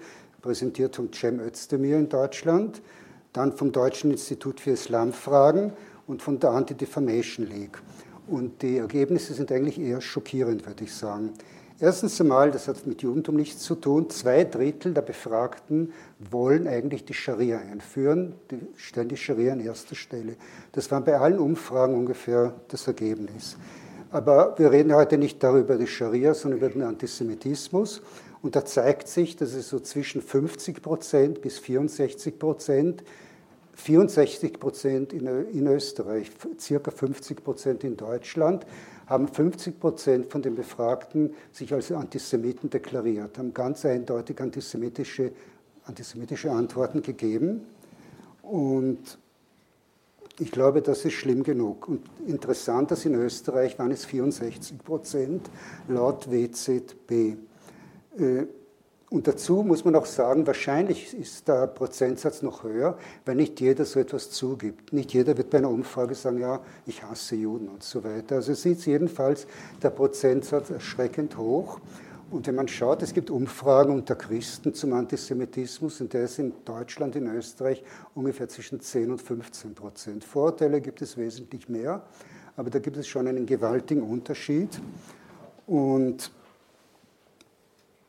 präsentiert 0.42 0.96
von 0.96 1.12
Cem 1.12 1.38
Özdemir 1.38 1.98
in 1.98 2.08
Deutschland, 2.08 2.82
dann 3.32 3.52
vom 3.52 3.70
Deutschen 3.70 4.10
Institut 4.10 4.58
für 4.58 4.72
Islamfragen 4.72 5.72
und 6.08 6.20
von 6.20 6.40
der 6.40 6.50
Anti-Defamation 6.50 7.46
League. 7.46 7.80
Und 8.26 8.60
die 8.62 8.78
Ergebnisse 8.78 9.34
sind 9.34 9.52
eigentlich 9.52 9.78
eher 9.80 10.00
schockierend, 10.00 10.66
würde 10.66 10.82
ich 10.82 10.92
sagen. 10.92 11.32
Erstens 11.84 12.18
einmal, 12.18 12.50
das 12.50 12.66
hat 12.66 12.86
mit 12.86 13.02
Judentum 13.02 13.36
nichts 13.36 13.62
zu 13.62 13.74
tun, 13.74 14.08
zwei 14.08 14.44
Drittel 14.44 14.94
der 14.94 15.02
Befragten 15.02 15.92
wollen 16.18 16.66
eigentlich 16.66 17.04
die 17.04 17.12
Scharia 17.12 17.58
einführen, 17.58 18.36
die 18.50 18.56
stellen 18.74 19.10
die 19.10 19.18
Scharia 19.18 19.52
an 19.52 19.60
erster 19.60 19.94
Stelle. 19.94 20.36
Das 20.72 20.90
war 20.90 21.02
bei 21.02 21.18
allen 21.18 21.38
Umfragen 21.38 21.94
ungefähr 21.94 22.54
das 22.68 22.86
Ergebnis. 22.86 23.58
Aber 24.10 24.54
wir 24.56 24.70
reden 24.70 24.94
heute 24.94 25.18
nicht 25.18 25.42
darüber 25.42 25.76
die 25.76 25.86
Scharia, 25.86 26.32
sondern 26.32 26.60
über 26.60 26.70
den 26.70 26.80
Antisemitismus. 26.84 28.00
Und 28.40 28.56
da 28.56 28.64
zeigt 28.64 29.06
sich, 29.06 29.36
dass 29.36 29.52
es 29.52 29.68
so 29.68 29.78
zwischen 29.78 30.22
50 30.22 30.80
Prozent 30.80 31.42
bis 31.42 31.58
64 31.58 32.38
Prozent 32.38 33.04
64 33.76 34.58
Prozent 34.58 35.12
in, 35.12 35.66
Österreich, 35.66 36.30
circa 36.58 36.90
50 36.90 37.44
Prozent 37.44 37.84
in 37.84 37.96
Deutschland 37.96 38.64
haben 39.06 39.28
50 39.28 39.78
Prozent 39.78 40.26
von 40.30 40.42
den 40.42 40.54
Befragten 40.54 41.34
sich 41.52 41.72
als 41.72 41.92
Antisemiten 41.92 42.70
deklariert, 42.70 43.38
haben 43.38 43.52
ganz 43.52 43.84
eindeutig 43.84 44.40
antisemitische, 44.40 45.32
antisemitische 45.84 46.50
Antworten 46.50 47.02
gegeben. 47.02 47.66
Und 48.42 49.18
ich 50.38 50.50
glaube, 50.50 50.82
das 50.82 51.04
ist 51.04 51.14
schlimm 51.14 51.42
genug. 51.42 51.88
Und 51.88 52.02
interessant, 52.26 52.90
dass 52.90 53.04
in 53.04 53.14
Österreich 53.14 53.78
waren 53.78 53.92
es 53.92 54.04
64 54.04 54.78
Prozent 54.78 55.50
laut 55.88 56.30
WZB. 56.30 57.36
Äh, 58.18 58.46
und 59.14 59.28
dazu 59.28 59.62
muss 59.62 59.84
man 59.84 59.94
auch 59.94 60.06
sagen, 60.06 60.44
wahrscheinlich 60.44 61.16
ist 61.16 61.46
der 61.46 61.68
Prozentsatz 61.68 62.42
noch 62.42 62.64
höher, 62.64 62.98
weil 63.24 63.36
nicht 63.36 63.60
jeder 63.60 63.84
so 63.84 64.00
etwas 64.00 64.32
zugibt. 64.32 64.92
Nicht 64.92 65.14
jeder 65.14 65.36
wird 65.36 65.50
bei 65.50 65.58
einer 65.58 65.70
Umfrage 65.70 66.16
sagen, 66.16 66.40
ja, 66.40 66.58
ich 66.84 67.00
hasse 67.04 67.36
Juden 67.36 67.68
und 67.68 67.84
so 67.84 68.02
weiter. 68.02 68.34
Also 68.34 68.50
es 68.50 68.66
ist 68.66 68.84
jedenfalls 68.86 69.46
der 69.80 69.90
Prozentsatz 69.90 70.70
erschreckend 70.70 71.38
hoch. 71.38 71.78
Und 72.32 72.48
wenn 72.48 72.56
man 72.56 72.66
schaut, 72.66 73.02
es 73.04 73.14
gibt 73.14 73.30
Umfragen 73.30 73.94
unter 73.94 74.16
Christen 74.16 74.74
zum 74.74 74.92
Antisemitismus 74.94 76.00
und 76.00 76.12
der 76.12 76.24
ist 76.24 76.40
in 76.40 76.52
Deutschland, 76.64 77.14
in 77.14 77.28
Österreich 77.28 77.84
ungefähr 78.16 78.48
zwischen 78.48 78.80
10 78.80 79.12
und 79.12 79.22
15 79.22 79.76
Prozent. 79.76 80.24
Vorurteile 80.24 80.80
gibt 80.80 81.00
es 81.02 81.16
wesentlich 81.16 81.68
mehr, 81.68 82.02
aber 82.56 82.68
da 82.68 82.80
gibt 82.80 82.96
es 82.96 83.06
schon 83.06 83.28
einen 83.28 83.46
gewaltigen 83.46 84.02
Unterschied. 84.02 84.70
Und 85.68 86.32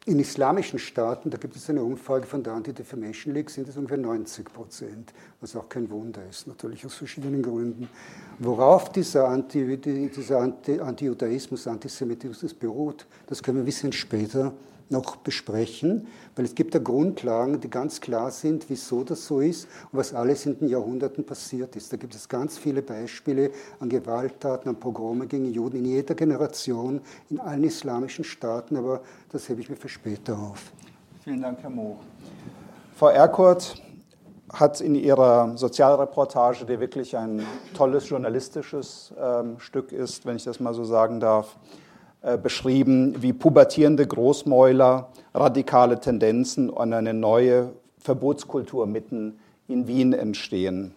in 0.07 0.19
islamischen 0.19 0.77
Staaten, 0.77 1.31
da 1.31 1.37
gibt 1.37 1.55
es 1.55 1.67
eine 1.69 1.83
Umfrage 1.83 2.27
von 2.27 2.43
der 2.43 2.53
Anti-Defamation 2.53 3.33
League, 3.33 3.49
sind 3.49 3.67
es 3.67 3.75
ungefähr 3.75 3.97
90 3.97 4.53
Prozent, 4.53 5.13
was 5.41 5.55
auch 5.55 5.67
kein 5.67 5.89
Wunder 5.89 6.21
ist, 6.29 6.45
natürlich 6.45 6.85
aus 6.85 6.93
verschiedenen 6.93 7.41
Gründen. 7.41 7.89
Worauf 8.37 8.91
dieser, 8.91 9.27
Anti, 9.27 9.77
dieser 9.77 10.39
Anti, 10.39 10.79
Anti-Judaismus, 10.79 11.65
Antisemitismus 11.65 12.53
beruht, 12.53 13.07
das 13.25 13.41
können 13.41 13.57
wir 13.57 13.63
ein 13.63 13.65
bisschen 13.65 13.91
später 13.91 14.53
noch 14.89 15.15
besprechen, 15.15 16.07
weil 16.35 16.45
es 16.45 16.55
gibt 16.55 16.75
da 16.75 16.79
Grundlagen, 16.79 17.59
die 17.59 17.69
ganz 17.69 18.01
klar 18.01 18.31
sind, 18.31 18.69
wieso 18.69 19.03
das 19.03 19.25
so 19.25 19.39
ist 19.39 19.67
und 19.91 19.99
was 19.99 20.13
alles 20.13 20.45
in 20.45 20.59
den 20.59 20.69
Jahrhunderten 20.69 21.25
passiert 21.25 21.75
ist. 21.75 21.91
Da 21.91 21.97
gibt 21.97 22.13
es 22.13 22.29
ganz 22.29 22.57
viele 22.57 22.81
Beispiele 22.81 23.51
an 23.79 23.89
Gewalttaten, 23.89 24.69
an 24.69 24.75
Pogrome 24.75 25.27
gegen 25.27 25.51
Juden 25.51 25.77
in 25.77 25.85
jeder 25.85 26.15
Generation, 26.15 27.01
in 27.29 27.39
allen 27.39 27.63
islamischen 27.63 28.23
Staaten, 28.23 28.77
aber 28.77 29.01
das 29.31 29.49
hebe 29.49 29.61
ich 29.61 29.69
mir 29.69 29.75
für 29.75 29.89
später 29.89 30.37
auf. 30.37 30.71
Vielen 31.23 31.41
Dank, 31.41 31.59
Herr 31.61 31.69
Moch. 31.69 31.97
Frau 32.95 33.07
Erkurt 33.07 33.81
hat 34.53 34.79
in 34.79 34.95
ihrer 34.95 35.57
Sozialreportage, 35.57 36.65
die 36.65 36.79
wirklich 36.79 37.17
ein 37.17 37.45
tolles 37.73 38.07
journalistisches 38.07 39.13
ähm, 39.19 39.59
Stück 39.59 39.91
ist, 39.91 40.25
wenn 40.25 40.35
ich 40.35 40.43
das 40.43 40.59
mal 40.59 40.73
so 40.73 40.83
sagen 40.83 41.19
darf, 41.19 41.57
beschrieben, 42.41 43.21
wie 43.21 43.33
pubertierende 43.33 44.05
Großmäuler, 44.05 45.09
radikale 45.33 45.99
Tendenzen 45.99 46.69
und 46.69 46.93
eine 46.93 47.13
neue 47.13 47.71
Verbotskultur 47.99 48.88
mitten 48.88 49.39
in 49.67 49.88
Wien 49.88 50.13
entstehen. 50.13 50.95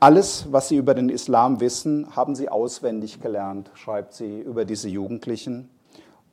Alles, 0.00 0.46
was 0.50 0.68
sie 0.68 0.76
über 0.76 0.94
den 0.94 1.08
Islam 1.08 1.60
wissen, 1.60 2.14
haben 2.14 2.36
sie 2.36 2.48
auswendig 2.48 3.20
gelernt, 3.20 3.70
schreibt 3.74 4.14
sie 4.14 4.40
über 4.40 4.64
diese 4.64 4.88
Jugendlichen. 4.88 5.68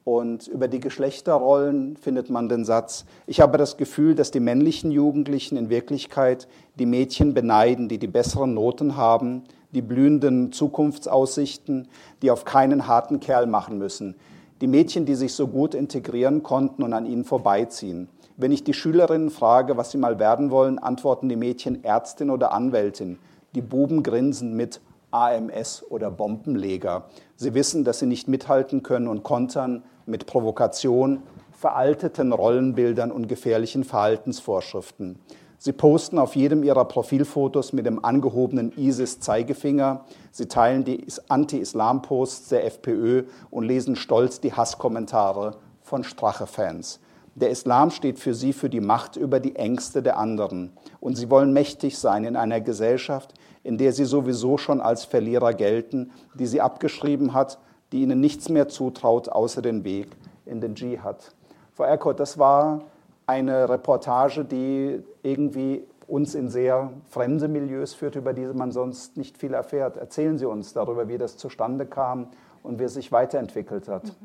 Und 0.03 0.47
über 0.47 0.67
die 0.67 0.79
Geschlechterrollen 0.79 1.97
findet 1.97 2.29
man 2.29 2.47
den 2.47 2.63
Satz, 2.63 3.05
ich 3.25 3.41
habe 3.41 3.57
das 3.57 3.75
Gefühl, 3.75 4.13
dass 4.13 4.29
die 4.29 4.39
männlichen 4.39 4.91
Jugendlichen 4.91 5.57
in 5.57 5.71
Wirklichkeit 5.71 6.47
die 6.77 6.85
Mädchen 6.85 7.33
beneiden, 7.33 7.89
die 7.89 7.97
die 7.97 8.05
besseren 8.05 8.53
Noten 8.53 8.97
haben, 8.97 9.45
die 9.75 9.81
blühenden 9.81 10.51
Zukunftsaussichten, 10.51 11.87
die 12.21 12.31
auf 12.31 12.45
keinen 12.45 12.87
harten 12.87 13.19
Kerl 13.19 13.45
machen 13.45 13.77
müssen. 13.77 14.15
Die 14.61 14.67
Mädchen, 14.67 15.05
die 15.05 15.15
sich 15.15 15.33
so 15.33 15.47
gut 15.47 15.75
integrieren 15.75 16.41
konnten 16.41 16.81
und 16.81 16.93
an 16.93 17.05
ihnen 17.05 17.25
vorbeiziehen. 17.25 18.07
Wenn 18.37 18.51
ich 18.51 18.63
die 18.63 18.73
Schülerinnen 18.73 19.29
frage, 19.29 19.77
was 19.77 19.91
sie 19.91 19.97
mal 19.97 20.17
werden 20.17 20.49
wollen, 20.49 20.79
antworten 20.79 21.29
die 21.29 21.35
Mädchen 21.35 21.83
Ärztin 21.83 22.29
oder 22.29 22.53
Anwältin. 22.53 23.19
Die 23.53 23.61
Buben 23.61 24.01
grinsen 24.01 24.55
mit 24.55 24.81
AMS 25.11 25.83
oder 25.89 26.09
Bombenleger. 26.09 27.05
Sie 27.35 27.53
wissen, 27.53 27.83
dass 27.83 27.99
sie 27.99 28.05
nicht 28.05 28.27
mithalten 28.27 28.81
können 28.81 29.07
und 29.07 29.23
kontern 29.23 29.83
mit 30.05 30.25
Provokation, 30.25 31.23
veralteten 31.51 32.33
Rollenbildern 32.33 33.11
und 33.11 33.27
gefährlichen 33.27 33.83
Verhaltensvorschriften. 33.83 35.19
Sie 35.65 35.73
posten 35.73 36.19
auf 36.19 36.35
jedem 36.35 36.61
ihrer 36.61 36.85
Profilfotos 36.85 37.73
mit 37.73 37.87
dem 37.87 38.05
angehobenen 38.05 38.71
ISIS-Zeigefinger. 38.77 40.05
Sie 40.29 40.45
teilen 40.45 40.83
die 40.83 41.03
Anti-Islam-Posts 41.27 42.49
der 42.49 42.67
FPÖ 42.67 43.23
und 43.49 43.63
lesen 43.63 43.95
stolz 43.95 44.39
die 44.39 44.53
Hasskommentare 44.53 45.57
von 45.81 46.03
Strache-Fans. 46.03 46.99
Der 47.33 47.49
Islam 47.49 47.89
steht 47.89 48.19
für 48.19 48.35
sie 48.35 48.53
für 48.53 48.69
die 48.69 48.79
Macht 48.79 49.15
über 49.15 49.39
die 49.39 49.55
Ängste 49.55 50.03
der 50.03 50.19
anderen. 50.19 50.71
Und 50.99 51.15
sie 51.15 51.31
wollen 51.31 51.51
mächtig 51.51 51.97
sein 51.97 52.25
in 52.25 52.35
einer 52.35 52.61
Gesellschaft, 52.61 53.33
in 53.63 53.79
der 53.79 53.91
sie 53.91 54.05
sowieso 54.05 54.59
schon 54.59 54.81
als 54.81 55.03
Verlierer 55.03 55.55
gelten, 55.55 56.11
die 56.35 56.45
sie 56.45 56.61
abgeschrieben 56.61 57.33
hat 57.33 57.57
die 57.91 58.01
ihnen 58.01 58.19
nichts 58.19 58.49
mehr 58.49 58.67
zutraut, 58.67 59.29
außer 59.29 59.61
den 59.61 59.83
Weg 59.83 60.07
in 60.45 60.59
den 60.59 60.75
Dschihad. 60.75 61.33
Frau 61.73 61.83
Erkot, 61.83 62.19
das 62.19 62.37
war 62.37 62.81
eine 63.27 63.69
Reportage, 63.69 64.45
die 64.45 65.03
irgendwie 65.23 65.83
uns 66.07 66.35
in 66.35 66.49
sehr 66.49 66.91
fremde 67.09 67.47
Milieus 67.47 67.93
führt, 67.93 68.15
über 68.15 68.33
die 68.33 68.45
man 68.45 68.71
sonst 68.71 69.17
nicht 69.17 69.37
viel 69.37 69.53
erfährt. 69.53 69.97
Erzählen 69.97 70.37
Sie 70.37 70.45
uns 70.45 70.73
darüber, 70.73 71.07
wie 71.07 71.17
das 71.17 71.37
zustande 71.37 71.85
kam 71.85 72.27
und 72.61 72.79
wie 72.79 72.83
es 72.83 72.93
sich 72.93 73.11
weiterentwickelt 73.11 73.87
hat. 73.87 74.15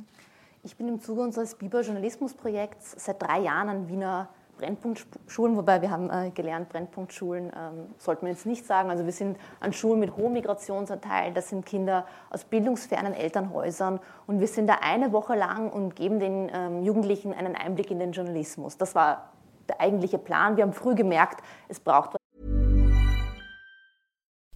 Ich 0.62 0.76
bin 0.76 0.88
im 0.88 1.00
Zuge 1.00 1.22
unseres 1.22 1.54
Biber-Journalismus-Projekts 1.54 2.96
seit 2.98 3.22
drei 3.22 3.40
Jahren 3.40 3.68
an 3.70 3.88
Wiener 3.88 4.28
Brennpunktschulen, 4.60 5.56
wobei 5.56 5.80
wir 5.80 5.90
haben 5.90 6.10
äh, 6.10 6.30
gelernt, 6.30 6.68
Brennpunktschulen 6.68 7.46
ähm, 7.46 7.94
sollte 7.96 8.24
man 8.24 8.32
jetzt 8.32 8.44
nicht 8.44 8.66
sagen. 8.66 8.90
Also 8.90 9.06
wir 9.06 9.12
sind 9.12 9.38
an 9.58 9.72
Schulen 9.72 9.98
mit 9.98 10.16
hohem 10.16 10.34
Migrationsanteil, 10.34 11.32
das 11.32 11.48
sind 11.48 11.64
Kinder 11.64 12.06
aus 12.28 12.44
bildungsfernen 12.44 13.14
Elternhäusern 13.14 14.00
und 14.26 14.40
wir 14.40 14.46
sind 14.46 14.66
da 14.66 14.78
eine 14.82 15.12
Woche 15.12 15.34
lang 15.34 15.70
und 15.70 15.96
geben 15.96 16.20
den 16.20 16.50
ähm, 16.52 16.84
Jugendlichen 16.84 17.32
einen 17.32 17.56
Einblick 17.56 17.90
in 17.90 17.98
den 17.98 18.12
Journalismus. 18.12 18.76
Das 18.76 18.94
war 18.94 19.32
der 19.68 19.80
eigentliche 19.80 20.18
Plan. 20.18 20.56
Wir 20.56 20.64
haben 20.64 20.74
früh 20.74 20.94
gemerkt, 20.94 21.42
es 21.68 21.80
braucht 21.80 22.16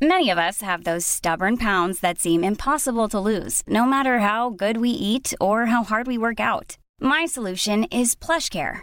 Many 0.01 0.29
of 0.29 0.37
us 0.37 0.61
have 0.61 0.85
those 0.85 1.07
stubborn 1.07 1.57
pounds 1.57 2.01
that 2.01 2.19
seem 2.19 2.45
impossible 2.45 3.09
to 3.09 3.19
lose, 3.19 3.63
no 3.67 3.87
matter 3.87 4.19
how 4.19 4.51
good 4.51 4.77
we 4.77 4.91
eat 4.91 5.33
or 5.41 5.67
how 5.67 5.83
hard 5.83 6.07
we 6.07 6.19
work 6.19 6.41
out. 6.41 6.77
My 7.01 7.25
solution 7.25 7.85
is 7.85 8.15
PlushCare. 8.15 8.83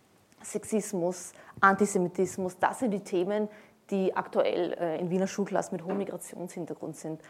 Sexismus, 0.43 1.33
Antisemitismus, 1.59 2.57
das 2.59 2.79
sind 2.79 2.91
die 2.91 3.01
Themen, 3.01 3.47
die 3.89 4.15
aktuell 4.15 4.73
äh, 4.73 4.99
in 4.99 5.09
Wiener 5.09 5.27
Schulklassen 5.27 5.75
mit 5.75 5.85
hohem 5.85 5.97
Migrationshintergrund 5.97 6.95
sind. 6.95 7.21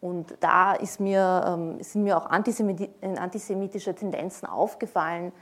Und 0.00 0.36
da 0.40 0.76
mir, 0.98 1.44
ähm, 1.46 1.82
sind 1.82 2.04
mir 2.04 2.16
auch 2.16 2.26
antisemitische 2.26 3.94
Tendenzen 3.94 4.46
aufgefallen. 4.46 5.32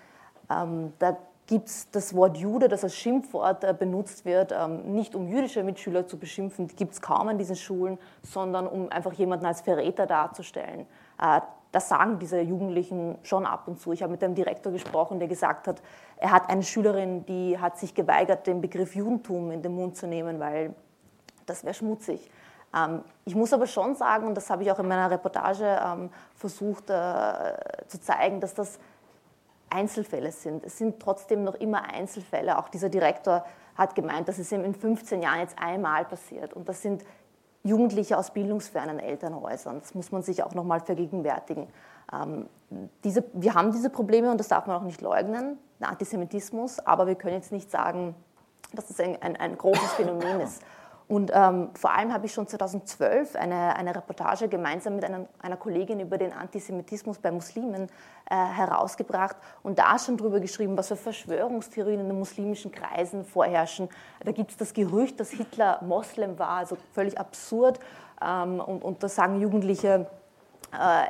Ähm, 0.50 0.92
da 0.98 1.16
gibt 1.46 1.68
es 1.68 1.90
das 1.90 2.14
Wort 2.14 2.36
Jude, 2.36 2.68
das 2.68 2.82
als 2.82 2.94
Schimpfwort 2.94 3.64
äh, 3.64 3.74
benutzt 3.78 4.24
wird, 4.24 4.52
ähm, 4.52 4.94
nicht 4.94 5.14
um 5.14 5.28
jüdische 5.28 5.62
Mitschüler 5.62 6.06
zu 6.06 6.18
beschimpfen, 6.18 6.66
die 6.66 6.76
gibt 6.76 6.92
es 6.92 7.00
kaum 7.00 7.28
an 7.28 7.38
diesen 7.38 7.56
Schulen, 7.56 7.98
sondern 8.22 8.66
um 8.66 8.90
einfach 8.90 9.12
jemanden 9.12 9.46
als 9.46 9.60
Verräter 9.60 10.06
darzustellen. 10.06 10.86
Das 11.72 11.88
sagen 11.88 12.18
diese 12.18 12.40
Jugendlichen 12.40 13.18
schon 13.22 13.44
ab 13.44 13.68
und 13.68 13.80
zu. 13.80 13.92
Ich 13.92 14.02
habe 14.02 14.12
mit 14.12 14.22
dem 14.22 14.34
Direktor 14.34 14.72
gesprochen, 14.72 15.18
der 15.18 15.28
gesagt 15.28 15.68
hat, 15.68 15.82
er 16.16 16.30
hat 16.30 16.48
eine 16.48 16.62
Schülerin, 16.62 17.26
die 17.26 17.58
hat 17.58 17.78
sich 17.78 17.94
geweigert, 17.94 18.46
den 18.46 18.60
Begriff 18.60 18.94
Judentum 18.94 19.50
in 19.50 19.62
den 19.62 19.74
Mund 19.74 19.96
zu 19.96 20.06
nehmen, 20.06 20.40
weil 20.40 20.74
das 21.44 21.64
wäre 21.64 21.74
schmutzig. 21.74 22.30
Ähm, 22.74 23.02
ich 23.24 23.34
muss 23.34 23.52
aber 23.52 23.66
schon 23.66 23.94
sagen, 23.94 24.26
und 24.26 24.34
das 24.34 24.50
habe 24.50 24.62
ich 24.62 24.70
auch 24.70 24.78
in 24.78 24.88
meiner 24.88 25.10
Reportage 25.10 25.78
ähm, 25.84 26.10
versucht 26.34 26.90
äh, 26.90 27.54
zu 27.88 28.00
zeigen, 28.00 28.40
dass 28.40 28.54
das 28.54 28.78
Einzelfälle 29.70 30.32
sind. 30.32 30.64
Es 30.64 30.78
sind 30.78 31.00
trotzdem 31.00 31.44
noch 31.44 31.54
immer 31.54 31.82
Einzelfälle. 31.92 32.58
Auch 32.58 32.68
dieser 32.68 32.88
Direktor 32.88 33.44
hat 33.76 33.94
gemeint, 33.94 34.28
dass 34.28 34.38
es 34.38 34.52
ihm 34.52 34.64
in 34.64 34.74
15 34.74 35.22
Jahren 35.22 35.40
jetzt 35.40 35.58
einmal 35.58 36.04
passiert. 36.04 36.54
Und 36.54 36.68
das 36.68 36.82
sind 36.82 37.04
Jugendliche 37.66 38.16
aus 38.16 38.30
bildungsfernen 38.30 38.98
Elternhäusern. 38.98 39.80
Das 39.80 39.94
muss 39.94 40.12
man 40.12 40.22
sich 40.22 40.42
auch 40.42 40.54
nochmal 40.54 40.80
vergegenwärtigen. 40.80 41.68
Ähm, 42.12 42.46
diese, 43.04 43.24
wir 43.32 43.54
haben 43.54 43.72
diese 43.72 43.90
Probleme 43.90 44.30
und 44.30 44.38
das 44.38 44.48
darf 44.48 44.66
man 44.66 44.76
auch 44.76 44.84
nicht 44.84 45.00
leugnen, 45.00 45.58
Antisemitismus, 45.80 46.80
aber 46.80 47.06
wir 47.06 47.16
können 47.16 47.34
jetzt 47.34 47.52
nicht 47.52 47.70
sagen, 47.70 48.14
dass 48.72 48.90
es 48.90 48.98
ein, 49.00 49.20
ein, 49.20 49.36
ein 49.36 49.58
großes 49.58 49.92
Phänomen 49.94 50.40
ist. 50.40 50.62
Und 51.08 51.30
ähm, 51.32 51.70
vor 51.74 51.92
allem 51.92 52.12
habe 52.12 52.26
ich 52.26 52.32
schon 52.32 52.48
2012 52.48 53.36
eine, 53.36 53.76
eine 53.76 53.94
Reportage 53.94 54.48
gemeinsam 54.48 54.96
mit 54.96 55.04
einer, 55.04 55.26
einer 55.38 55.56
Kollegin 55.56 56.00
über 56.00 56.18
den 56.18 56.32
Antisemitismus 56.32 57.18
bei 57.18 57.30
Muslimen 57.30 57.88
äh, 58.28 58.34
herausgebracht 58.34 59.36
und 59.62 59.78
da 59.78 60.00
schon 60.00 60.16
darüber 60.16 60.40
geschrieben, 60.40 60.76
was 60.76 60.88
für 60.88 60.96
Verschwörungstheorien 60.96 62.00
in 62.00 62.08
den 62.08 62.18
muslimischen 62.18 62.72
Kreisen 62.72 63.24
vorherrschen. 63.24 63.88
Da 64.24 64.32
gibt 64.32 64.50
es 64.50 64.56
das 64.56 64.74
Gerücht, 64.74 65.20
dass 65.20 65.30
Hitler 65.30 65.80
Moslem 65.82 66.40
war, 66.40 66.50
also 66.50 66.76
völlig 66.92 67.16
absurd. 67.18 67.78
Ähm, 68.20 68.58
und, 68.58 68.82
und 68.82 69.00
da 69.00 69.08
sagen 69.08 69.40
Jugendliche, 69.40 70.06
äh, 70.72 71.04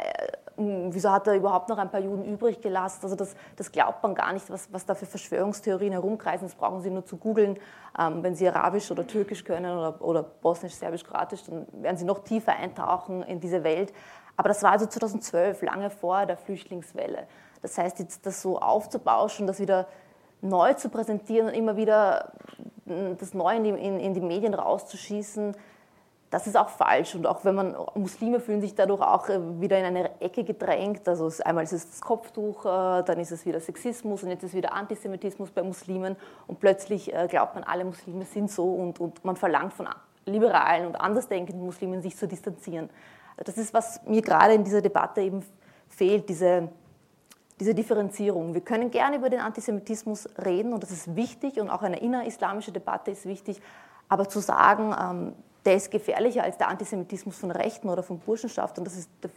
wieso 0.57 1.11
hat 1.11 1.27
er 1.27 1.35
überhaupt 1.35 1.69
noch 1.69 1.79
ein 1.79 1.91
paar 1.91 2.01
Juden 2.01 2.25
übrig 2.25 2.61
gelassen? 2.61 3.01
Also 3.03 3.17
das, 3.17 3.35
das 3.57 3.71
glaubt 3.71 4.03
man 4.03 4.15
gar 4.15 4.33
nicht, 4.33 4.49
was, 4.51 4.73
was 4.73 4.87
da 4.87 4.95
für 4.95 5.07
Verschwörungstheorien 5.07 5.93
herumkreisen. 5.93 6.47
Das 6.47 6.57
brauchen 6.57 6.81
Sie 6.81 6.91
nur 6.91 7.05
zu 7.05 7.17
googeln. 7.17 7.59
Ähm, 7.99 8.23
wenn 8.23 8.35
Sie 8.35 8.49
Arabisch 8.49 8.91
oder 8.91 9.07
Türkisch 9.07 9.45
können 9.45 9.77
oder, 9.77 10.01
oder 10.03 10.23
Bosnisch, 10.23 10.75
Serbisch, 10.75 11.05
Kroatisch, 11.05 11.45
dann 11.45 11.67
werden 11.73 11.97
Sie 11.97 12.05
noch 12.05 12.21
tiefer 12.21 12.53
eintauchen 12.53 13.23
in 13.23 13.41
diese 13.41 13.65
Welt. 13.65 13.93
Aber 14.37 14.49
das 14.49 14.63
war 14.63 14.73
also 14.73 14.87
2012, 14.87 15.63
lange 15.63 15.91
vor 15.91 16.27
der 16.27 16.37
Flüchtlingswelle. 16.37 17.27
Das 17.63 17.79
heißt, 17.79 17.99
jetzt 17.99 18.27
das 18.27 18.43
so 18.43 18.59
aufzubauschen, 18.59 19.47
das 19.47 19.61
wieder 19.61 19.87
neu 20.41 20.75
zu 20.75 20.89
präsentieren 20.89 21.49
und 21.49 21.55
immer 21.55 21.77
wieder 21.77 22.33
hm, 22.87 23.17
das 23.19 23.35
Neue 23.35 23.57
in 23.57 23.65
die, 23.65 23.71
in, 23.71 24.01
in 24.01 24.15
die 24.15 24.21
Medien 24.21 24.55
rauszuschießen, 24.55 25.57
das 26.31 26.47
ist 26.47 26.57
auch 26.57 26.69
falsch. 26.69 27.15
Und 27.15 27.27
auch 27.27 27.45
wenn 27.45 27.55
man, 27.55 27.77
Muslime 27.95 28.41
fühlen 28.41 28.61
sich 28.61 28.75
dadurch 28.75 29.01
auch 29.01 29.29
äh, 29.29 29.39
wieder 29.61 29.79
in 29.79 29.85
eine 29.85 30.21
Ecke 30.21 30.45
gedrängt. 30.45 31.09
Also 31.09 31.31
einmal 31.45 31.65
ist 31.65 31.73
es 31.73 31.89
das 31.89 32.01
Kopftuch, 32.01 32.65
äh, 32.65 33.03
dann 33.05 33.19
ist 33.19 33.31
es 33.31 33.47
wieder 33.47 33.61
Sexismus 33.61 34.23
und 34.23 34.31
jetzt 34.31 34.43
ist 34.43 34.55
wieder 34.55 34.73
Antisemitismus 34.73 35.51
bei 35.51 35.63
Muslimen. 35.63 36.17
Und 36.47 36.61
plötzlich 36.61 37.15
äh, 37.15 37.27
glaubt 37.29 37.55
man, 37.55 37.65
alle 37.65 37.85
Muslime 37.85 38.25
sind 38.25 38.51
so 38.51 38.65
und, 38.73 39.01
und 39.01 39.25
man 39.25 39.37
verlangt 39.37 39.73
von 39.73 39.89
liberalen 40.27 40.87
und 40.87 40.97
andersdenkenden 40.97 41.65
Muslimen, 41.65 42.03
sich 42.03 42.17
zu 42.17 42.27
distanzieren. 42.27 42.91
Das 43.37 43.57
ist, 43.59 43.73
was 43.73 44.01
mir 44.05 44.23
gerade 44.23 44.55
in 44.55 44.65
dieser 44.65 44.83
Debatte 44.83 45.21
eben 45.21 45.45
fehlt, 45.89 46.29
diese, 46.29 46.69
diese 47.61 47.75
Differenzierung. 47.75 48.55
Wir 48.55 48.63
können 48.63 48.91
gerne 48.91 49.17
über 49.17 49.31
den 49.31 49.41
Antisemitismus 49.41 50.29
reden 50.45 50.73
und 50.73 50.83
das 50.83 50.91
ist 50.91 51.15
wichtig 51.15 51.61
und 51.61 51.71
auch 51.71 51.83
eine 51.83 52.01
innerislamische 52.01 52.73
Debatte 52.73 53.13
ist 53.13 53.27
wichtig. 53.27 53.61
Aber 54.09 54.29
zu 54.29 54.41
sagen, 54.41 54.95
ähm, 54.99 55.33
der 55.67 55.77
ist 55.77 55.91
gefährlicher 55.91 56.45
als 56.45 56.57
der 56.57 56.69
Antisemitismus 56.69 57.37
von 57.39 57.51
Rechten 57.51 57.89
oder 57.89 58.03
von 58.03 58.19
Burschenschaft 58.19 58.79
und 58.79 58.85
das 58.85 58.97
ist 58.97 59.11
der 59.23 59.31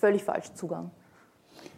völlig 0.00 0.24
falsche 0.24 0.54
Zugang. 0.54 0.90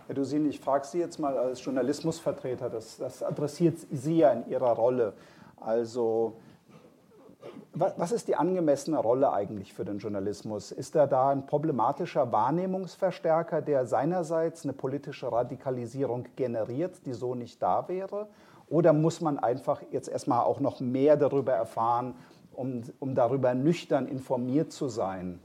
Herr 0.07 0.15
Dusini, 0.15 0.49
ich 0.49 0.61
frage 0.61 0.87
Sie 0.87 0.99
jetzt 0.99 1.19
mal 1.19 1.37
als 1.37 1.63
Journalismusvertreter, 1.65 2.71
das, 2.71 2.97
das 2.97 3.23
adressiert 3.23 3.77
Sie 3.91 4.19
ja 4.19 4.33
in 4.33 4.49
Ihrer 4.49 4.71
Rolle. 4.71 5.13
Also 5.61 6.37
was 7.75 8.13
ist 8.13 8.29
die 8.29 8.37
angemessene 8.37 8.99
Rolle 8.99 9.33
eigentlich 9.33 9.75
für 9.75 9.85
den 9.85 9.99
Journalismus? 9.99 10.73
Ist 10.73 10.97
er 10.97 11.07
da 11.07 11.31
ein 11.31 11.47
problematischer 11.47 12.33
Wahrnehmungsverstärker, 12.33 13.61
der 13.61 13.87
seinerseits 13.87 14.65
eine 14.65 14.73
politische 14.73 15.31
Radikalisierung 15.31 16.25
generiert, 16.37 17.05
die 17.05 17.13
so 17.13 17.35
nicht 17.35 17.63
da 17.63 17.87
wäre? 17.89 18.29
Oder 18.69 18.93
muss 18.93 19.21
man 19.21 19.39
einfach 19.39 19.83
jetzt 19.91 20.09
erstmal 20.09 20.41
auch 20.41 20.59
noch 20.59 20.81
mehr 20.81 21.17
darüber 21.17 21.53
erfahren, 21.53 22.15
um, 22.57 22.83
um 22.99 23.15
darüber 23.15 23.55
nüchtern 23.55 24.07
informiert 24.09 24.73
zu 24.73 24.89
sein? 24.89 25.39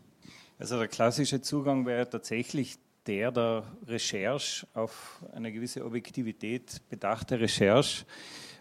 Also 0.60 0.78
der 0.78 0.88
klassische 0.88 1.41
Zugang 1.41 1.86
wäre 1.86 2.10
tatsächlich 2.10 2.78
der 3.08 3.32
der 3.32 3.63
Recherche 3.88 4.67
auf 4.74 5.24
eine 5.34 5.52
gewisse 5.52 5.84
Objektivität 5.84 6.82
bedachte 6.89 7.39
Recherche. 7.39 8.06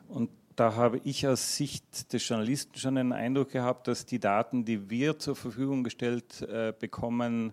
Und 0.08 0.30
da 0.56 0.74
habe 0.74 1.00
ich 1.04 1.26
aus 1.26 1.56
Sicht 1.56 2.12
des 2.12 2.26
Journalisten 2.26 2.78
schon 2.78 2.94
den 2.94 3.12
Eindruck 3.12 3.50
gehabt, 3.50 3.88
dass 3.88 4.06
die 4.06 4.18
Daten, 4.18 4.64
die 4.64 4.90
wir 4.90 5.18
zur 5.18 5.36
Verfügung 5.36 5.84
gestellt 5.84 6.42
äh, 6.42 6.72
bekommen, 6.78 7.52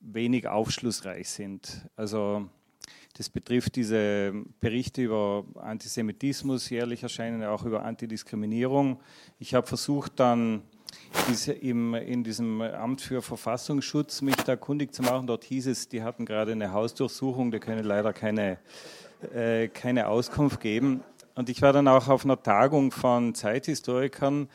wenig 0.00 0.48
aufschlussreich 0.48 1.28
sind. 1.28 1.88
Also 1.96 2.48
das 3.16 3.28
betrifft 3.28 3.76
diese 3.76 4.32
Berichte 4.60 5.02
über 5.02 5.44
Antisemitismus, 5.54 6.68
jährlich 6.68 7.04
erscheinen 7.04 7.44
auch 7.44 7.64
über 7.64 7.84
Antidiskriminierung. 7.84 9.00
Ich 9.38 9.54
habe 9.54 9.66
versucht 9.66 10.18
dann 10.18 10.62
diese 11.28 11.52
im, 11.52 11.94
in 11.94 12.24
diesem 12.24 12.60
Amt 12.60 13.00
für 13.00 13.22
Verfassungsschutz 13.22 14.20
mich 14.20 14.34
da 14.36 14.56
kundig 14.56 14.92
zu 14.92 15.02
machen. 15.02 15.28
Dort 15.28 15.44
hieß 15.44 15.68
es, 15.68 15.88
die 15.88 16.02
hatten 16.02 16.26
gerade 16.26 16.52
eine 16.52 16.72
Hausdurchsuchung, 16.72 17.52
die 17.52 17.60
können 17.60 17.84
leider 17.84 18.12
keine, 18.12 18.58
äh, 19.32 19.68
keine 19.68 20.08
Auskunft 20.08 20.60
geben. 20.60 21.04
Und 21.36 21.48
ich 21.48 21.62
war 21.62 21.72
dann 21.72 21.86
auch 21.86 22.08
auf 22.08 22.24
einer 22.24 22.42
Tagung 22.42 22.90
von 22.90 23.34
Zeithistorikern, 23.36 24.48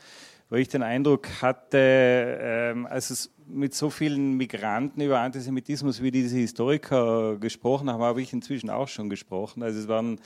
wo 0.50 0.56
ich 0.56 0.68
den 0.68 0.82
Eindruck 0.82 1.28
hatte, 1.40 2.38
ähm, 2.40 2.86
als 2.86 3.08
es 3.08 3.30
mit 3.52 3.74
so 3.74 3.90
vielen 3.90 4.36
Migranten 4.36 5.00
über 5.00 5.20
Antisemitismus 5.20 6.02
wie 6.02 6.10
diese 6.10 6.36
Historiker 6.36 7.36
gesprochen 7.38 7.90
haben, 7.90 8.02
habe 8.02 8.22
ich 8.22 8.32
inzwischen 8.32 8.70
auch 8.70 8.88
schon 8.88 9.08
gesprochen. 9.08 9.62
Also 9.62 9.80
es 9.80 9.88
waren 9.88 10.20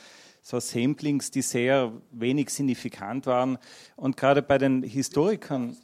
so 0.45 0.61
Samplings, 0.61 1.31
die 1.31 1.41
sehr 1.43 1.93
wenig 2.13 2.51
signifikant 2.51 3.27
waren. 3.27 3.59
Und 3.97 4.17
gerade 4.17 4.43
bei 4.43 4.59
den 4.59 4.83
Historikern. 4.83 5.75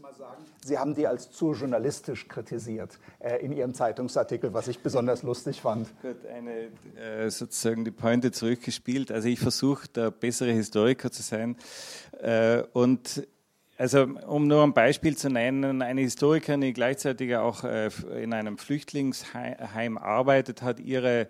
Sie 0.63 0.77
haben 0.77 0.95
die 0.95 1.07
als 1.07 1.31
zu 1.31 1.55
journalistisch 1.55 2.29
kritisiert 2.29 2.99
äh, 3.19 3.37
in 3.37 3.53
Ihrem 3.53 3.73
Zeitungsartikel, 3.73 4.53
was 4.53 4.69
ich 4.69 4.81
besonders 4.81 5.23
lustig 5.23 5.63
fand. 5.63 5.89
Gut, 6.03 6.27
eine 6.27 6.69
äh, 7.03 7.31
sozusagen 7.31 7.87
die 7.87 7.91
Pointe 7.91 8.31
zurückgespielt. 8.31 9.11
Also 9.11 9.29
ich 9.29 9.41
versuche, 9.41 9.89
der 9.89 10.11
bessere 10.11 10.53
Historiker 10.53 11.11
zu 11.11 11.23
sein. 11.23 11.57
Äh, 12.21 12.63
und 12.75 13.27
also 13.81 14.03
um 14.27 14.47
nur 14.47 14.63
ein 14.63 14.75
Beispiel 14.75 15.17
zu 15.17 15.31
nennen, 15.31 15.81
eine 15.81 16.03
Historikerin, 16.03 16.61
die 16.61 16.75
gleichzeitig 16.75 17.35
auch 17.37 17.65
äh, 17.65 17.89
in 18.23 18.35
einem 18.35 18.59
Flüchtlingsheim 18.59 19.97
arbeitet, 19.97 20.61
hat 20.61 20.81
ihre 20.81 21.29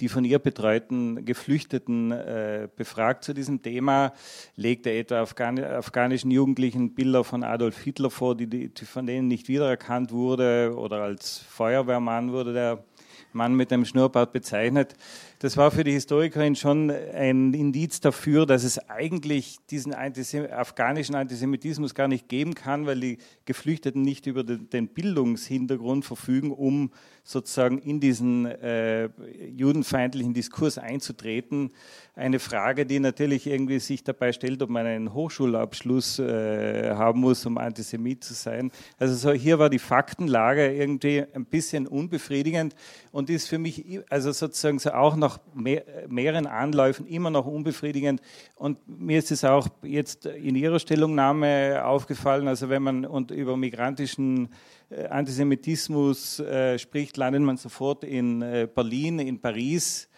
die 0.00 0.08
von 0.08 0.24
ihr 0.24 0.40
betreuten 0.40 1.24
Geflüchteten 1.24 2.10
äh, 2.10 2.68
befragt 2.74 3.22
zu 3.22 3.34
diesem 3.34 3.62
Thema, 3.62 4.14
legte 4.56 4.90
etwa 4.90 5.20
Afghan 5.20 5.62
afghanischen 5.62 6.32
Jugendlichen 6.32 6.94
Bilder 6.94 7.22
von 7.22 7.44
Adolf 7.44 7.78
Hitler 7.78 8.10
vor, 8.10 8.36
die, 8.36 8.48
die, 8.48 8.84
von 8.84 9.06
denen 9.06 9.28
nicht 9.28 9.46
wiedererkannt 9.46 10.10
wurde, 10.10 10.74
oder 10.76 11.02
als 11.02 11.38
Feuerwehrmann 11.38 12.32
wurde 12.32 12.52
der 12.52 12.84
Mann 13.32 13.54
mit 13.54 13.70
dem 13.70 13.84
Schnurrbart 13.84 14.32
bezeichnet. 14.32 14.94
Das 15.38 15.56
war 15.56 15.70
für 15.70 15.82
die 15.82 15.92
Historikerin 15.92 16.54
schon 16.54 16.90
ein 16.90 17.52
Indiz 17.52 18.00
dafür, 18.00 18.46
dass 18.46 18.62
es 18.62 18.78
eigentlich 18.88 19.58
diesen 19.70 19.92
Antisem 19.92 20.46
afghanischen 20.50 21.16
Antisemitismus 21.16 21.94
gar 21.94 22.06
nicht 22.06 22.28
geben 22.28 22.54
kann, 22.54 22.86
weil 22.86 23.00
die 23.00 23.18
Geflüchteten 23.44 24.02
nicht 24.02 24.26
über 24.26 24.44
den 24.44 24.88
Bildungshintergrund 24.88 26.04
verfügen, 26.04 26.52
um 26.52 26.92
sozusagen 27.24 27.78
in 27.78 28.00
diesen 28.00 28.46
äh, 28.46 29.08
judenfeindlichen 29.48 30.34
Diskurs 30.34 30.78
einzutreten. 30.78 31.70
Eine 32.14 32.40
Frage, 32.40 32.84
die 32.84 32.98
natürlich 32.98 33.46
irgendwie 33.46 33.78
sich 33.78 34.02
dabei 34.02 34.32
stellt, 34.32 34.60
ob 34.62 34.70
man 34.70 34.86
einen 34.86 35.14
Hochschulabschluss 35.14 36.18
äh, 36.18 36.90
haben 36.94 37.20
muss, 37.20 37.46
um 37.46 37.58
Antisemit 37.58 38.24
zu 38.24 38.34
sein. 38.34 38.70
Also 38.98 39.14
so, 39.14 39.32
hier 39.32 39.58
war 39.58 39.70
die 39.70 39.78
Faktenlage 39.78 40.72
irgendwie 40.72 41.24
ein 41.32 41.44
bisschen 41.44 41.86
unbefriedigend 41.86 42.74
und 43.12 43.28
ist 43.28 43.48
für 43.48 43.58
mich 43.58 44.00
also 44.08 44.32
sozusagen 44.32 44.78
so 44.78 44.90
auch 44.90 45.14
nach 45.16 45.38
mehr, 45.54 45.84
mehreren 46.08 46.46
Anläufen 46.46 47.06
immer 47.06 47.30
noch 47.30 47.46
unbefriedigend. 47.46 48.20
Und 48.56 48.78
mir 48.88 49.18
ist 49.18 49.30
es 49.30 49.44
auch 49.44 49.68
jetzt 49.82 50.26
in 50.26 50.56
Ihrer 50.56 50.78
Stellungnahme 50.78 51.84
aufgefallen, 51.84 52.48
also 52.48 52.70
wenn 52.70 52.82
man 52.82 53.04
und 53.04 53.30
über 53.30 53.56
migrantischen 53.56 54.48
äh, 54.88 55.06
Antisemitismus 55.06 56.40
äh, 56.40 56.78
spricht, 56.78 57.18
landet 57.18 57.42
man 57.42 57.58
sofort 57.58 58.02
in 58.02 58.40
äh, 58.40 58.66
Berlin, 58.74 59.18
in 59.18 59.38
Paris 59.38 60.08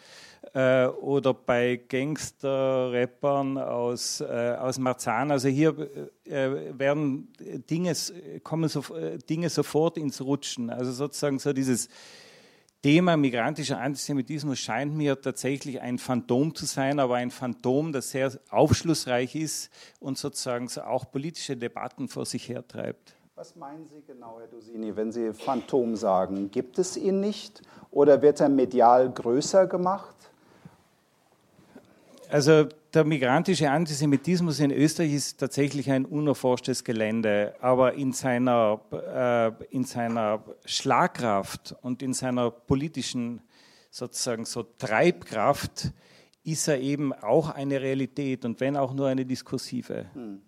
äh, 0.52 0.86
oder 0.86 1.34
bei 1.34 1.80
Gangster-Rappern 1.88 3.58
aus, 3.58 4.20
äh, 4.20 4.56
aus 4.60 4.78
Marzahn. 4.78 5.32
Also 5.32 5.48
hier 5.48 5.74
werden 6.24 7.28
Dinge, 7.68 7.92
kommen 8.44 8.68
so, 8.68 8.84
Dinge 9.28 9.50
sofort 9.50 9.98
ins 9.98 10.20
Rutschen. 10.20 10.70
Also 10.70 10.92
sozusagen 10.92 11.40
so 11.40 11.52
dieses 11.52 11.88
Thema 12.84 13.16
migrantischer 13.16 13.80
Antisemitismus 13.80 14.58
scheint 14.58 14.94
mir 14.94 15.18
tatsächlich 15.18 15.80
ein 15.80 15.96
Phantom 15.96 16.54
zu 16.54 16.66
sein, 16.66 17.00
aber 17.00 17.14
ein 17.14 17.30
Phantom, 17.30 17.94
das 17.94 18.10
sehr 18.10 18.30
aufschlussreich 18.50 19.34
ist 19.36 19.70
und 20.00 20.18
sozusagen 20.18 20.68
so 20.68 20.82
auch 20.82 21.10
politische 21.10 21.56
Debatten 21.56 22.08
vor 22.08 22.26
sich 22.26 22.46
hertreibt. 22.46 23.16
Was 23.36 23.56
meinen 23.56 23.86
Sie 23.86 24.02
genau, 24.06 24.38
Herr 24.38 24.48
Dusini, 24.48 24.94
wenn 24.96 25.12
Sie 25.12 25.32
Phantom 25.32 25.96
sagen? 25.96 26.50
Gibt 26.50 26.78
es 26.78 26.98
ihn 26.98 27.20
nicht 27.20 27.62
oder 27.90 28.20
wird 28.20 28.40
er 28.40 28.50
medial 28.50 29.10
größer 29.10 29.66
gemacht? 29.66 30.14
Also 32.28 32.66
der 32.94 33.04
migrantische 33.04 33.70
Antisemitismus 33.70 34.60
in 34.60 34.70
Österreich 34.70 35.14
ist 35.14 35.40
tatsächlich 35.40 35.90
ein 35.90 36.04
unerforschtes 36.04 36.84
Gelände, 36.84 37.54
aber 37.60 37.94
in 37.94 38.12
seiner, 38.12 38.80
äh, 38.92 39.74
in 39.74 39.84
seiner 39.84 40.42
Schlagkraft 40.64 41.74
und 41.82 42.02
in 42.02 42.14
seiner 42.14 42.50
politischen 42.50 43.42
sozusagen 43.90 44.44
so 44.44 44.62
Treibkraft 44.62 45.92
ist 46.44 46.68
er 46.68 46.80
eben 46.80 47.12
auch 47.12 47.50
eine 47.50 47.80
Realität 47.80 48.44
und 48.44 48.60
wenn 48.60 48.76
auch 48.76 48.92
nur 48.92 49.08
eine 49.08 49.24
diskursive. 49.24 50.06
Hm. 50.12 50.42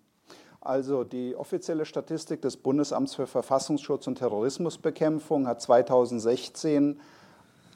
Also 0.61 1.03
die 1.03 1.35
offizielle 1.35 1.85
Statistik 1.85 2.41
des 2.41 2.57
Bundesamts 2.57 3.15
für 3.15 3.27
Verfassungsschutz 3.27 4.07
und 4.07 4.17
Terrorismusbekämpfung 4.17 5.47
hat 5.47 5.61
2016 5.61 6.99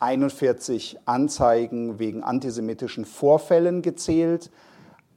41 0.02 0.98
Anzeigen 1.06 2.00
wegen 2.00 2.24
antisemitischen 2.24 3.06
Vorfällen 3.06 3.82
gezählt. 3.82 4.52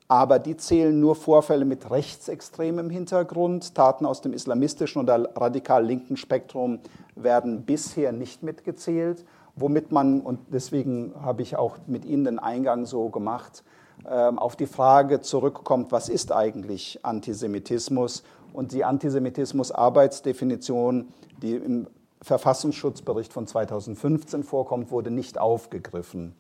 Aber 0.07 0.39
die 0.39 0.57
zählen 0.57 1.01
nur 1.01 1.17
Vorfälle 1.17 1.65
mit 1.65 1.91
rechtsextremem 1.91 2.91
Hintergrund. 2.91 3.75
Taten 3.75 4.05
aus 4.05 4.21
dem 4.21 4.35
islamistischen 4.35 5.01
oder 5.01 5.31
radikal 5.35 5.83
linken 5.85 6.19
Spektrum 6.19 6.81
werden 7.17 7.65
bisher 7.65 8.13
nicht 8.13 8.43
mitgezählt, 8.43 9.25
womit 9.57 9.93
man, 9.93 10.21
und 10.21 10.41
deswegen 10.53 11.15
habe 11.23 11.41
ich 11.41 11.57
auch 11.57 11.79
mit 11.87 12.05
Ihnen 12.05 12.25
den 12.25 12.39
Eingang 12.39 12.85
so 12.85 13.09
gemacht, 13.09 13.65
ähm, 14.07 14.39
auf 14.39 14.57
die 14.57 14.67
Frage 14.67 15.23
zurückkommt, 15.23 15.91
was 15.93 16.11
ist 16.11 16.33
eigentlich 16.33 16.99
Antisemitismus? 17.03 18.25
Und 18.53 18.73
die 18.73 18.85
Antisemitismus-Arbeitsdefinition, 18.85 21.09
die 21.41 21.55
im 21.55 21.87
Verfassungsschutzbericht 22.25 23.33
von 23.33 23.47
2015 23.47 24.43
vorkommt, 24.45 24.91
wurde 24.91 25.11
nicht 25.11 25.39
aufgegriffen. 25.39 26.35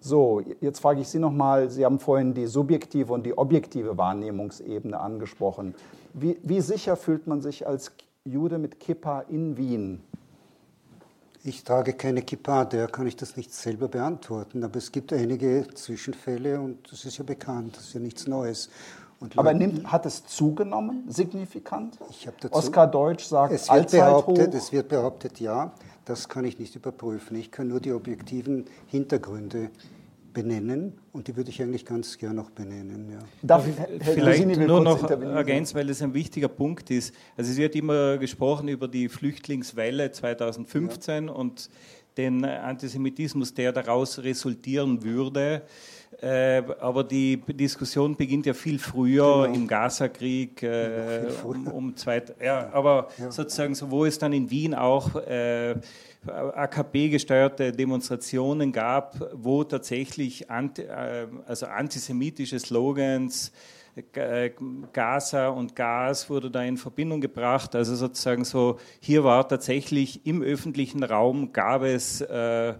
So, 0.00 0.42
jetzt 0.60 0.80
frage 0.80 1.02
ich 1.02 1.08
Sie 1.08 1.18
nochmal, 1.18 1.70
Sie 1.70 1.84
haben 1.84 2.00
vorhin 2.00 2.34
die 2.34 2.46
subjektive 2.46 3.12
und 3.12 3.24
die 3.24 3.36
objektive 3.36 3.96
Wahrnehmungsebene 3.96 4.98
angesprochen. 4.98 5.74
Wie, 6.14 6.38
wie 6.42 6.60
sicher 6.60 6.96
fühlt 6.96 7.26
man 7.26 7.42
sich 7.42 7.66
als 7.66 7.92
Jude 8.24 8.58
mit 8.58 8.80
Kippa 8.80 9.20
in 9.20 9.56
Wien? 9.56 10.02
Ich 11.42 11.64
trage 11.64 11.94
keine 11.94 12.20
Kippa, 12.22 12.66
der 12.66 12.86
kann 12.88 13.06
ich 13.06 13.16
das 13.16 13.36
nicht 13.36 13.54
selber 13.54 13.88
beantworten. 13.88 14.64
Aber 14.64 14.76
es 14.76 14.90
gibt 14.90 15.12
einige 15.12 15.66
Zwischenfälle 15.74 16.60
und 16.60 16.92
das 16.92 17.04
ist 17.04 17.16
ja 17.16 17.24
bekannt, 17.24 17.76
das 17.76 17.84
ist 17.84 17.94
ja 17.94 18.00
nichts 18.00 18.26
Neues. 18.26 18.68
Aber 19.36 19.52
nimmt, 19.52 19.90
hat 19.90 20.06
es 20.06 20.24
zugenommen, 20.24 21.04
signifikant? 21.08 21.98
Dazu, 22.40 22.54
Oskar 22.54 22.86
Deutsch 22.86 23.24
sagt, 23.24 23.52
es 23.52 23.70
wird, 23.70 23.90
behauptet, 23.90 24.54
es 24.54 24.72
wird 24.72 24.88
behauptet, 24.88 25.40
ja. 25.40 25.72
Das 26.06 26.28
kann 26.28 26.44
ich 26.44 26.58
nicht 26.58 26.74
überprüfen. 26.74 27.36
Ich 27.36 27.50
kann 27.50 27.68
nur 27.68 27.80
die 27.80 27.92
objektiven 27.92 28.64
Hintergründe 28.86 29.70
benennen 30.32 30.98
und 31.12 31.28
die 31.28 31.36
würde 31.36 31.50
ich 31.50 31.60
eigentlich 31.62 31.84
ganz 31.84 32.16
gern 32.16 32.36
noch 32.36 32.50
benennen. 32.50 33.10
Ja. 33.10 33.18
Darf 33.42 33.66
ich 33.66 33.74
vielleicht 34.02 34.46
nur 34.46 34.80
noch 34.80 35.08
ergänzen, 35.10 35.74
weil 35.76 35.86
das 35.86 36.02
ein 36.02 36.14
wichtiger 36.14 36.48
Punkt 36.48 36.90
ist. 36.90 37.14
Also 37.36 37.50
es 37.50 37.56
wird 37.56 37.74
immer 37.74 38.18
gesprochen 38.18 38.68
über 38.68 38.88
die 38.88 39.08
Flüchtlingswelle 39.08 40.12
2015 40.12 41.26
ja. 41.26 41.32
und 41.32 41.70
den 42.16 42.44
Antisemitismus, 42.44 43.54
der 43.54 43.72
daraus 43.72 44.18
resultieren 44.18 45.02
würde. 45.02 45.62
Äh, 46.22 46.62
aber 46.80 47.04
die 47.04 47.38
Diskussion 47.38 48.14
beginnt 48.14 48.44
ja 48.44 48.52
viel 48.52 48.78
früher 48.78 49.44
genau. 49.44 49.54
im 49.54 49.66
Gaza-Krieg, 49.66 50.62
äh, 50.62 51.28
um, 51.42 51.66
um 51.66 51.96
zweit, 51.96 52.34
ja, 52.42 52.68
aber 52.72 53.08
ja. 53.16 53.30
sozusagen 53.30 53.74
so, 53.74 53.90
wo 53.90 54.04
es 54.04 54.18
dann 54.18 54.34
in 54.34 54.50
Wien 54.50 54.74
auch 54.74 55.16
äh, 55.16 55.76
AKP-gesteuerte 56.26 57.72
Demonstrationen 57.72 58.70
gab, 58.70 59.30
wo 59.32 59.64
tatsächlich 59.64 60.50
anti, 60.50 60.82
äh, 60.82 61.26
also 61.46 61.66
antisemitische 61.66 62.58
Slogans 62.58 63.50
äh, 64.12 64.50
Gaza 64.92 65.48
und 65.48 65.74
Gas 65.74 66.28
wurde 66.28 66.50
da 66.50 66.62
in 66.62 66.76
Verbindung 66.76 67.22
gebracht. 67.22 67.74
Also 67.74 67.96
sozusagen 67.96 68.44
so, 68.44 68.78
hier 69.00 69.24
war 69.24 69.48
tatsächlich 69.48 70.26
im 70.26 70.42
öffentlichen 70.42 71.02
Raum 71.02 71.52
gab 71.52 71.82
es 71.82 72.20
äh, 72.20 72.70
äh, 72.70 72.74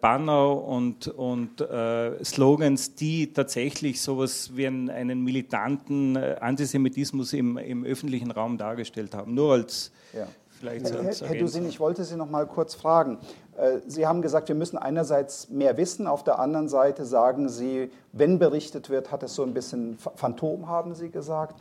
Banner 0.00 0.62
und, 0.62 1.08
und 1.08 1.60
äh, 1.60 2.22
Slogans, 2.24 2.94
die 2.94 3.32
tatsächlich 3.32 4.00
sowas 4.00 4.50
wie 4.54 4.66
einen, 4.66 4.90
einen 4.90 5.22
militanten 5.22 6.16
äh, 6.16 6.36
Antisemitismus 6.40 7.32
im, 7.32 7.58
im, 7.58 7.84
öffentlichen 7.84 8.30
Raum 8.30 8.58
dargestellt 8.58 9.14
haben. 9.14 9.34
Nur 9.34 9.52
als 9.54 9.90
ja. 10.12 10.26
vielleicht 10.48 10.92
Herr, 10.92 11.00
als 11.00 11.22
Herr 11.22 11.36
Dusin, 11.36 11.68
ich 11.68 11.80
wollte 11.80 12.04
Sie 12.04 12.16
noch 12.16 12.30
mal 12.30 12.46
kurz 12.46 12.74
fragen. 12.74 13.18
Äh, 13.56 13.80
Sie 13.86 14.06
haben 14.06 14.22
gesagt, 14.22 14.48
wir 14.48 14.54
müssen 14.54 14.78
einerseits 14.78 15.48
mehr 15.50 15.76
wissen, 15.76 16.06
auf 16.06 16.24
der 16.24 16.38
anderen 16.38 16.68
Seite 16.68 17.04
sagen 17.04 17.48
Sie, 17.48 17.90
wenn 18.12 18.38
berichtet 18.38 18.90
wird, 18.90 19.10
hat 19.10 19.22
es 19.22 19.34
so 19.34 19.42
ein 19.42 19.54
bisschen 19.54 19.98
Phantom, 20.16 20.68
haben 20.68 20.94
Sie 20.94 21.10
gesagt. 21.10 21.60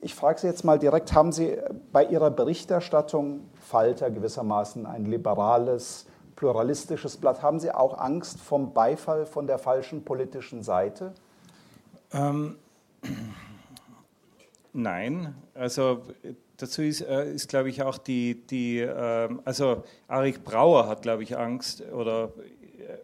Ich 0.00 0.14
frage 0.14 0.40
Sie 0.40 0.46
jetzt 0.46 0.64
mal 0.64 0.78
direkt, 0.78 1.12
haben 1.12 1.32
Sie 1.32 1.56
bei 1.92 2.04
Ihrer 2.04 2.30
Berichterstattung 2.30 3.42
Falter 3.60 4.10
gewissermaßen 4.10 4.84
ein 4.84 5.06
liberales 5.06 6.06
pluralistisches 6.36 7.16
Blatt. 7.16 7.42
Haben 7.42 7.58
Sie 7.58 7.72
auch 7.72 7.98
Angst 7.98 8.40
vom 8.40 8.72
Beifall 8.72 9.26
von 9.26 9.46
der 9.46 9.58
falschen 9.58 10.04
politischen 10.04 10.62
Seite? 10.62 11.14
Ähm, 12.12 12.56
nein, 14.72 15.34
also 15.54 16.02
dazu 16.56 16.82
ist, 16.82 17.00
äh, 17.00 17.32
ist 17.32 17.48
glaube 17.48 17.70
ich, 17.70 17.82
auch 17.82 17.98
die, 17.98 18.46
die 18.46 18.80
äh, 18.80 19.28
also 19.44 19.82
Arik 20.06 20.44
Brauer 20.44 20.86
hat, 20.86 21.02
glaube 21.02 21.22
ich, 21.22 21.36
Angst 21.36 21.82
oder 21.92 22.32
äh, 22.78 22.98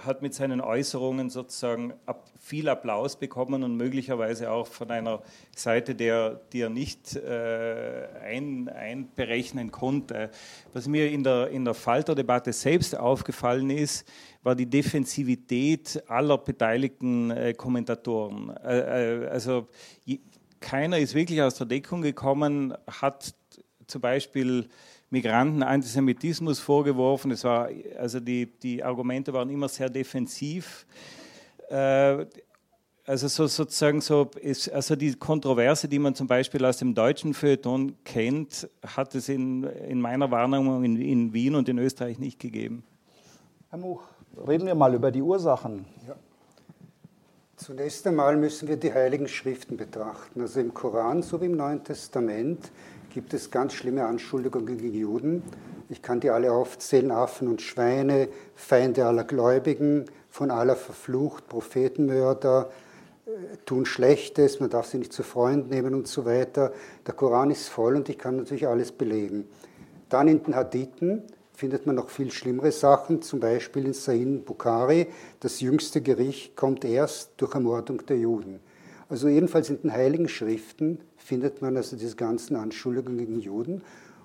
hat 0.00 0.22
mit 0.22 0.34
seinen 0.34 0.60
Äußerungen 0.60 1.30
sozusagen 1.30 1.94
viel 2.38 2.68
Applaus 2.68 3.16
bekommen 3.16 3.62
und 3.62 3.76
möglicherweise 3.76 4.50
auch 4.50 4.66
von 4.66 4.90
einer 4.90 5.22
Seite, 5.56 5.94
der, 5.94 6.40
die 6.52 6.60
er 6.60 6.70
nicht 6.70 7.16
äh, 7.16 8.06
ein, 8.22 8.68
einberechnen 8.68 9.70
konnte. 9.70 10.30
Was 10.72 10.86
mir 10.86 11.10
in 11.10 11.24
der, 11.24 11.48
in 11.48 11.64
der 11.64 11.74
Falter-Debatte 11.74 12.52
selbst 12.52 12.96
aufgefallen 12.96 13.70
ist, 13.70 14.06
war 14.42 14.54
die 14.54 14.66
Defensivität 14.66 16.02
aller 16.06 16.38
beteiligten 16.38 17.30
äh, 17.30 17.54
Kommentatoren. 17.54 18.50
Äh, 18.64 19.24
äh 19.24 19.28
also 19.28 19.68
je, 20.04 20.20
keiner 20.60 20.98
ist 20.98 21.14
wirklich 21.14 21.42
aus 21.42 21.56
der 21.56 21.66
Deckung 21.66 22.02
gekommen, 22.02 22.74
hat 22.86 23.34
zum 23.86 24.00
Beispiel 24.00 24.68
Migranten 25.14 25.62
Antisemitismus 25.62 26.58
vorgeworfen. 26.58 27.30
Es 27.30 27.44
war, 27.44 27.68
also 27.98 28.18
die, 28.18 28.46
die 28.46 28.82
Argumente 28.82 29.32
waren 29.32 29.48
immer 29.48 29.68
sehr 29.68 29.88
defensiv. 29.88 30.86
Äh, 31.70 32.26
also 33.06 33.28
so, 33.28 33.46
sozusagen 33.46 34.00
so 34.00 34.28
ist, 34.40 34.72
also 34.72 34.96
die 34.96 35.14
Kontroverse, 35.14 35.86
die 35.86 36.00
man 36.00 36.16
zum 36.16 36.26
Beispiel 36.26 36.64
aus 36.64 36.78
dem 36.78 36.94
deutschen 36.94 37.32
Feuilleton 37.32 37.94
kennt, 38.04 38.68
hat 38.84 39.14
es 39.14 39.28
in, 39.28 39.62
in 39.62 40.00
meiner 40.00 40.30
Wahrnehmung 40.32 40.82
in, 40.82 40.96
in 41.00 41.32
Wien 41.32 41.54
und 41.54 41.68
in 41.68 41.78
Österreich 41.78 42.18
nicht 42.18 42.40
gegeben. 42.40 42.82
Herr 43.70 43.78
Much, 43.78 44.00
reden 44.48 44.66
wir 44.66 44.74
mal 44.74 44.94
über 44.94 45.12
die 45.12 45.22
Ursachen. 45.22 45.84
Ja. 46.08 46.16
Zunächst 47.56 48.04
einmal 48.06 48.36
müssen 48.36 48.66
wir 48.68 48.76
die 48.76 48.92
Heiligen 48.92 49.28
Schriften 49.28 49.76
betrachten. 49.76 50.40
Also 50.40 50.58
im 50.58 50.74
Koran 50.74 51.22
sowie 51.22 51.46
im 51.46 51.56
Neuen 51.56 51.84
Testament 51.84 52.72
gibt 53.14 53.32
es 53.32 53.52
ganz 53.52 53.74
schlimme 53.74 54.04
Anschuldigungen 54.06 54.76
gegen 54.76 54.92
Juden. 54.92 55.44
Ich 55.88 56.02
kann 56.02 56.18
die 56.18 56.30
alle 56.30 56.50
aufzählen, 56.50 57.12
Affen 57.12 57.46
und 57.46 57.62
Schweine, 57.62 58.28
Feinde 58.56 59.06
aller 59.06 59.22
Gläubigen, 59.22 60.06
von 60.30 60.50
aller 60.50 60.74
verflucht, 60.74 61.46
Prophetenmörder, 61.46 62.70
äh, 63.26 63.30
tun 63.66 63.86
Schlechtes, 63.86 64.58
man 64.58 64.68
darf 64.68 64.86
sie 64.86 64.98
nicht 64.98 65.12
zu 65.12 65.22
Freund 65.22 65.70
nehmen 65.70 65.94
und 65.94 66.08
so 66.08 66.24
weiter. 66.24 66.72
Der 67.06 67.14
Koran 67.14 67.52
ist 67.52 67.68
voll 67.68 67.94
und 67.94 68.08
ich 68.08 68.18
kann 68.18 68.34
natürlich 68.34 68.66
alles 68.66 68.90
belegen. 68.90 69.46
Dann 70.08 70.26
in 70.26 70.42
den 70.42 70.56
Hadithen 70.56 71.22
findet 71.52 71.86
man 71.86 71.94
noch 71.94 72.10
viel 72.10 72.32
schlimmere 72.32 72.72
Sachen, 72.72 73.22
zum 73.22 73.38
Beispiel 73.38 73.86
in 73.86 73.92
Sahih 73.92 74.40
Bukhari, 74.44 75.06
das 75.38 75.60
jüngste 75.60 76.00
Gericht 76.00 76.56
kommt 76.56 76.84
erst 76.84 77.30
durch 77.36 77.54
Ermordung 77.54 78.04
der 78.06 78.18
Juden. 78.18 78.58
Also 79.08 79.28
jedenfalls 79.28 79.70
in 79.70 79.80
den 79.82 79.92
Heiligen 79.92 80.28
Schriften 80.28 80.98
findet 81.16 81.62
man 81.62 81.76
also 81.76 81.96
diese 81.96 82.16
ganzen 82.16 82.56
Anschuldigungen 82.56 83.18
gegen 83.18 83.40
Juden. 83.40 83.82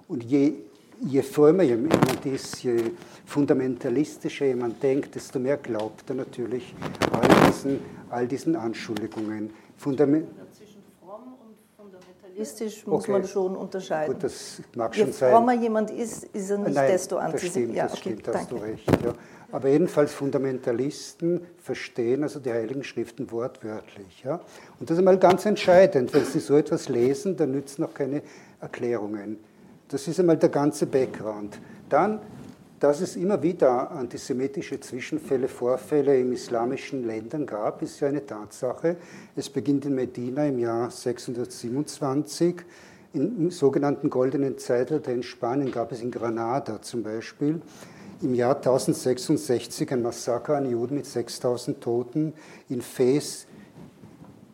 Und 0.08 0.24
je 0.24 0.54
je 1.02 1.22
frömer 1.22 1.64
jemand 1.64 2.26
ist, 2.26 2.64
je 2.64 2.92
fundamentalistischer 3.26 4.46
jemand 4.46 4.82
denkt, 4.82 5.16
desto 5.16 5.40
mehr 5.40 5.58
glaubt 5.58 6.10
er 6.10 6.16
natürlich 6.16 6.74
all 7.12 7.28
diesen, 7.48 7.80
all 8.10 8.28
diesen 8.28 8.56
Anschuldigungen. 8.56 9.52
Fundament 9.78 10.28
Zwischen 10.52 10.82
fromm 11.00 11.36
und 11.40 11.56
fundamentalistisch 11.78 12.86
muss 12.86 13.04
okay. 13.04 13.12
man 13.12 13.26
schon 13.26 13.56
unterscheiden. 13.56 14.14
Gut, 14.14 14.24
das 14.24 14.62
mag 14.76 14.96
je 14.96 15.04
schon 15.04 15.14
sein. 15.14 15.30
Je 15.30 15.36
frommer 15.36 15.54
jemand 15.54 15.92
ist, 15.92 16.26
ist 16.26 16.50
er 16.50 16.58
nicht 16.58 16.76
Nein, 16.76 16.92
desto 16.92 17.18
antisemitisch. 17.18 17.78
Ja, 17.78 17.84
das 17.84 17.94
okay, 17.94 18.02
stimmt, 18.02 18.36
hast 18.36 18.52
du 18.52 18.56
recht. 18.58 18.92
Ja. 19.04 19.14
Aber 19.52 19.70
jedenfalls 19.70 20.14
Fundamentalisten 20.14 21.42
verstehen 21.58 22.24
also 22.24 22.40
die 22.40 22.52
Heiligen 22.52 22.84
Schriften 22.84 23.32
wortwörtlich. 23.32 24.24
Ja? 24.24 24.42
Und 24.80 24.90
das 24.90 24.96
ist 24.96 25.00
einmal 25.00 25.18
ganz 25.18 25.46
entscheidend. 25.46 26.14
Wenn 26.14 26.26
sie 26.26 26.40
so 26.40 26.56
etwas 26.56 26.88
lesen, 26.88 27.36
dann 27.36 27.52
nützen 27.52 27.82
noch 27.82 27.94
keine 27.94 28.22
Erklärungen. 28.62 29.38
Das 29.88 30.08
ist 30.08 30.20
einmal 30.20 30.38
der 30.38 30.50
ganze 30.50 30.86
Background. 30.86 31.60
Dann, 31.90 32.20
dass 32.80 33.02
es 33.02 33.16
immer 33.16 33.42
wieder 33.42 33.90
antisemitische 33.90 34.80
Zwischenfälle, 34.80 35.48
Vorfälle 35.48 36.20
in 36.20 36.32
islamischen 36.32 37.08
Ländern 37.08 37.48
gab, 37.48 37.82
ist 37.82 38.00
ja 38.00 38.08
eine 38.08 38.24
Tatsache. 38.24 38.98
Es 39.36 39.50
beginnt 39.50 39.86
in 39.86 39.96
Medina 39.96 40.46
im 40.46 40.60
Jahr 40.60 40.92
627. 40.92 42.58
Im 43.14 43.50
sogenannten 43.50 44.12
Goldenen 44.12 44.60
Zeitalter 44.60 45.12
in 45.12 45.24
Spanien 45.24 45.72
gab 45.72 45.92
es 45.92 46.02
in 46.04 46.12
Granada 46.12 46.80
zum 46.84 47.02
Beispiel 47.02 47.60
im 48.22 48.34
Jahr 48.34 48.56
1066 48.56 49.92
ein 49.92 50.02
Massaker 50.02 50.58
an 50.58 50.70
Juden 50.70 50.96
mit 50.96 51.06
6000 51.06 51.80
Toten, 51.82 52.34
in 52.70 52.82
Fes 52.82 53.48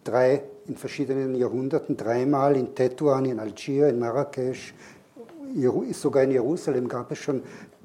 drei, 0.04 0.43
in 0.67 0.78
verschiedenen 0.78 1.36
Jahrhunderten 1.36 1.97
dreimal, 1.97 2.56
in 2.56 2.75
Tetuan, 2.75 3.25
in 3.25 3.39
Algier, 3.39 3.89
in 3.89 3.99
Marrakesch, 3.99 4.73
sogar 5.91 6.23
in 6.23 6.32
Jerusalem 6.32 6.88
gab 6.88 7.12
es 7.12 7.19
schon 7.19 7.43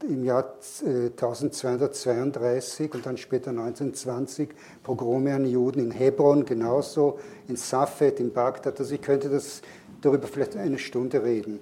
im 0.09 0.25
Jahr 0.25 0.55
1232 0.83 2.81
äh, 2.81 2.95
und 2.95 3.05
dann 3.07 3.17
später 3.17 3.51
1920 3.51 4.49
Pogrome 4.83 5.35
an 5.35 5.47
Juden 5.47 5.85
in 5.85 5.91
Hebron 5.91 6.45
genauso, 6.45 7.19
in 7.49 7.57
Safed, 7.57 8.19
in 8.19 8.33
Bagdad. 8.33 8.81
Also 8.81 8.95
ich 8.95 9.03
könnte 9.03 9.29
das 9.29 9.61
darüber 10.01 10.27
vielleicht 10.27 10.57
eine 10.57 10.79
Stunde 10.79 11.23
reden. 11.23 11.61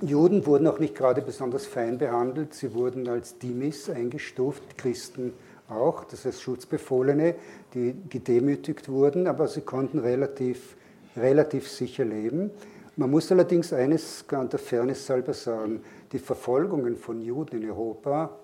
Juden 0.00 0.46
wurden 0.46 0.66
auch 0.66 0.78
nicht 0.78 0.94
gerade 0.94 1.22
besonders 1.22 1.66
fein 1.66 1.98
behandelt. 1.98 2.54
Sie 2.54 2.74
wurden 2.74 3.08
als 3.08 3.38
Dimis 3.38 3.90
eingestuft, 3.90 4.78
Christen 4.78 5.32
auch, 5.68 6.04
das 6.04 6.24
heißt 6.24 6.42
Schutzbefohlene, 6.42 7.34
die 7.74 7.94
gedemütigt 8.08 8.88
wurden, 8.88 9.26
aber 9.26 9.48
sie 9.48 9.62
konnten 9.62 9.98
relativ, 9.98 10.76
relativ 11.16 11.68
sicher 11.68 12.04
leben. 12.04 12.50
Man 12.96 13.10
muss 13.10 13.32
allerdings 13.32 13.72
eines 13.72 14.24
an 14.28 14.50
der 14.50 14.58
Fairness 14.58 15.08
halber 15.08 15.32
sagen, 15.32 15.82
die 16.12 16.18
Verfolgungen 16.18 16.96
von 16.96 17.22
Juden 17.22 17.62
in 17.62 17.70
Europa 17.70 18.38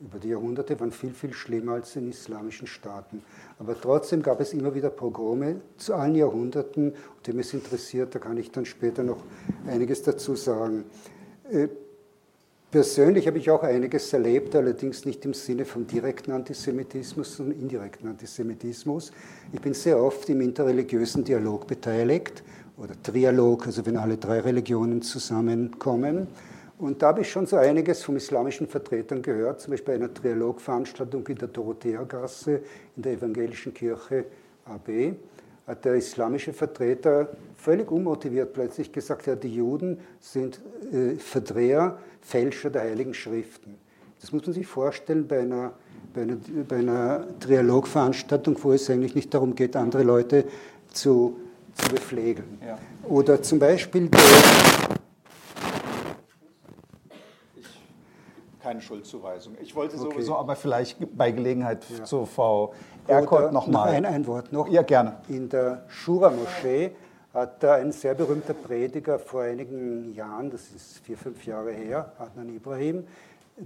über 0.00 0.18
die 0.18 0.28
Jahrhunderte 0.28 0.78
waren 0.80 0.92
viel, 0.92 1.12
viel 1.12 1.34
schlimmer 1.34 1.72
als 1.72 1.94
in 1.94 2.08
islamischen 2.08 2.66
Staaten. 2.66 3.22
Aber 3.58 3.78
trotzdem 3.78 4.22
gab 4.22 4.40
es 4.40 4.54
immer 4.54 4.74
wieder 4.74 4.88
Pogrome 4.88 5.60
zu 5.76 5.94
allen 5.94 6.14
Jahrhunderten. 6.14 6.90
Und 6.92 7.26
dem 7.26 7.38
es 7.38 7.52
interessiert, 7.52 8.14
da 8.14 8.18
kann 8.18 8.38
ich 8.38 8.50
dann 8.50 8.64
später 8.64 9.02
noch 9.02 9.22
einiges 9.66 10.02
dazu 10.02 10.36
sagen. 10.36 10.84
Äh, 11.50 11.68
persönlich 12.70 13.26
habe 13.26 13.36
ich 13.38 13.50
auch 13.50 13.62
einiges 13.62 14.10
erlebt, 14.14 14.56
allerdings 14.56 15.04
nicht 15.04 15.22
im 15.26 15.34
Sinne 15.34 15.66
von 15.66 15.86
direkten 15.86 16.32
Antisemitismus, 16.32 17.36
sondern 17.36 17.58
indirekten 17.58 18.08
Antisemitismus. 18.08 19.12
Ich 19.52 19.60
bin 19.60 19.74
sehr 19.74 20.02
oft 20.02 20.30
im 20.30 20.40
interreligiösen 20.40 21.24
Dialog 21.24 21.66
beteiligt 21.66 22.42
oder 22.78 22.94
Trialog, 23.02 23.66
also 23.66 23.84
wenn 23.84 23.98
alle 23.98 24.16
drei 24.16 24.40
Religionen 24.40 25.02
zusammenkommen. 25.02 26.28
Und 26.80 27.02
da 27.02 27.08
habe 27.08 27.20
ich 27.20 27.30
schon 27.30 27.46
so 27.46 27.56
einiges 27.56 28.02
von 28.02 28.16
islamischen 28.16 28.66
Vertretern 28.66 29.20
gehört, 29.20 29.60
zum 29.60 29.72
Beispiel 29.72 29.98
bei 29.98 30.02
einer 30.02 30.14
Trialogveranstaltung 30.14 31.26
in 31.26 31.36
der 31.36 31.48
Dorotheagasse 31.48 32.62
in 32.96 33.02
der 33.02 33.12
evangelischen 33.12 33.74
Kirche 33.74 34.24
AB 34.64 35.14
hat 35.66 35.84
der 35.84 35.94
islamische 35.94 36.52
Vertreter 36.52 37.28
völlig 37.56 37.92
unmotiviert 37.92 38.52
plötzlich 38.54 38.90
gesagt, 38.90 39.28
ja, 39.28 39.36
die 39.36 39.54
Juden 39.54 40.00
sind 40.18 40.60
äh, 40.92 41.14
Verdreher, 41.14 41.98
Fälscher 42.20 42.70
der 42.70 42.82
Heiligen 42.82 43.14
Schriften. 43.14 43.76
Das 44.20 44.32
muss 44.32 44.44
man 44.46 44.52
sich 44.52 44.66
vorstellen 44.66 45.28
bei 45.28 45.40
einer, 45.40 45.72
bei 46.12 46.22
einer, 46.22 46.36
bei 46.68 46.76
einer 46.76 47.24
Trialogveranstaltung, 47.38 48.56
wo 48.62 48.72
es 48.72 48.90
eigentlich 48.90 49.14
nicht 49.14 49.32
darum 49.32 49.54
geht, 49.54 49.76
andere 49.76 50.02
Leute 50.02 50.44
zu, 50.92 51.38
zu 51.74 51.88
bepflegeln. 51.88 52.58
Ja. 52.66 52.76
Oder 53.08 53.40
zum 53.40 53.60
Beispiel 53.60 54.08
der, 54.08 54.20
keine 58.80 58.82
Schuldzuweisung. 58.82 59.56
Ich 59.60 59.74
wollte 59.74 59.96
okay. 59.96 60.10
sowieso 60.12 60.36
aber 60.36 60.56
vielleicht 60.56 60.96
bei 61.16 61.30
Gelegenheit 61.30 61.84
ja. 61.90 62.04
zu 62.04 62.26
Frau 62.26 62.74
Erkot 63.06 63.52
nochmal. 63.52 63.88
Noch 63.88 63.96
ein, 63.96 64.06
ein 64.06 64.26
Wort 64.26 64.52
noch. 64.52 64.68
Ja, 64.68 64.82
gerne. 64.82 65.16
In 65.28 65.48
der 65.48 65.84
Shura-Moschee 65.88 66.92
hat 67.34 67.62
da 67.62 67.74
ein 67.74 67.92
sehr 67.92 68.14
berühmter 68.14 68.54
Prediger 68.54 69.18
vor 69.18 69.42
einigen 69.42 70.14
Jahren, 70.14 70.50
das 70.50 70.72
ist 70.74 70.98
vier, 71.04 71.16
fünf 71.16 71.44
Jahre 71.46 71.70
her, 71.70 72.12
Adnan 72.18 72.54
Ibrahim, 72.54 73.04